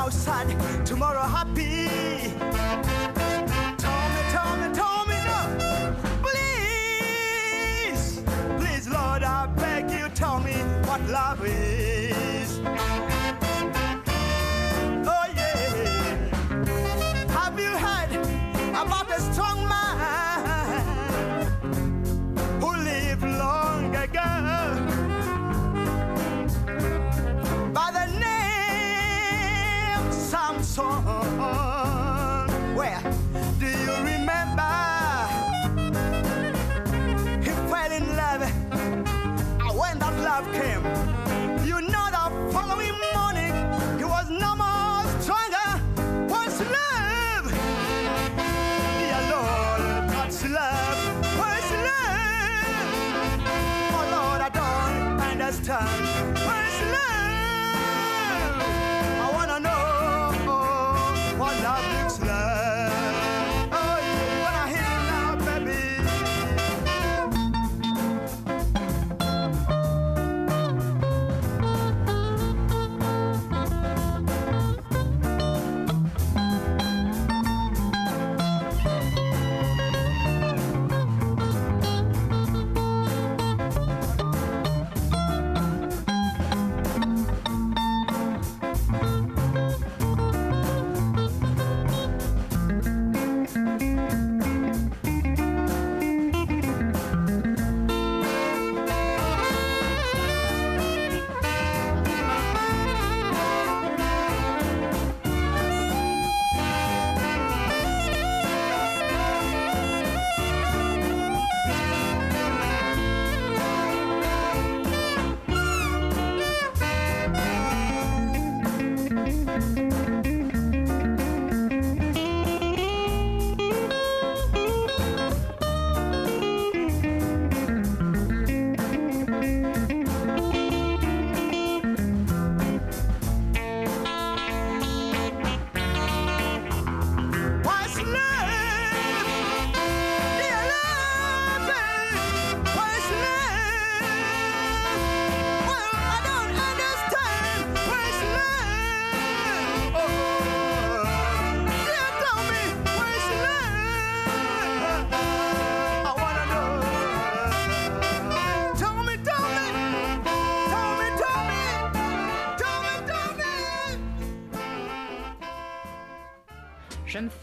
Now 0.00 0.08
sad, 0.08 0.48
tomorrow 0.86 1.20
happy. 1.20 1.86
Tell 3.76 4.08
me, 4.14 4.22
tell 4.30 4.56
me, 4.56 4.68
tell 4.72 5.04
me 5.04 5.18
no. 5.28 5.40
Please, 6.24 8.22
please, 8.58 8.88
Lord, 8.88 9.22
I 9.22 9.46
beg 9.58 9.90
you, 9.90 10.08
tell 10.14 10.40
me 10.40 10.54
what 10.88 11.02
love 11.10 11.44
is. 11.44 11.79
Love 40.40 40.52
came, 40.54 40.84
you 41.66 41.80
know 41.82 42.06
the 42.10 42.52
following 42.52 42.96
morning 43.14 43.52
he 43.98 44.04
was 44.04 44.30
no 44.30 44.56
more 44.56 45.04
stronger. 45.20 45.70
What's 46.28 46.60
love? 46.60 47.46
Dear 48.98 49.20
Lord, 49.34 50.10
what's 50.14 50.44
love? 50.48 50.98
What's 51.38 51.70
love? 51.88 53.40
Oh 53.92 54.04
Lord, 54.16 54.40
I 54.40 54.50
don't 54.52 55.20
understand. 55.20 56.39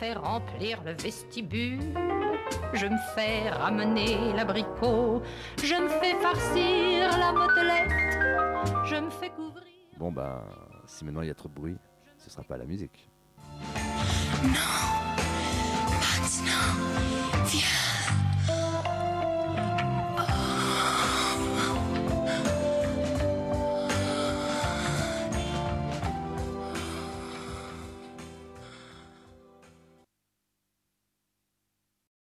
Fais 0.07 0.13
remplir 0.13 0.83
le 0.83 0.91
vestibule. 0.93 1.93
Je 2.73 2.85
me 2.85 2.97
fais 3.15 3.49
ramener 3.49 4.33
l'abricot. 4.33 5.21
Je 5.61 5.75
me 5.75 5.89
fais 5.99 6.15
farcir 6.21 7.17
la 7.17 7.31
motelette. 7.31 7.91
Je 8.85 8.95
me 8.95 9.09
fais 9.09 9.29
couvrir. 9.29 9.63
Bon 9.97 10.11
bah, 10.11 10.43
si 10.85 11.03
maintenant 11.05 11.21
il 11.21 11.27
y 11.27 11.31
a 11.31 11.35
trop 11.35 11.49
de 11.49 11.53
bruit, 11.53 11.77
ce 12.17 12.29
sera 12.29 12.43
pas 12.43 12.57
la 12.57 12.65
musique. 12.65 13.09
Max, 16.03 16.41
non, 16.45 17.43
viens. 17.45 18.86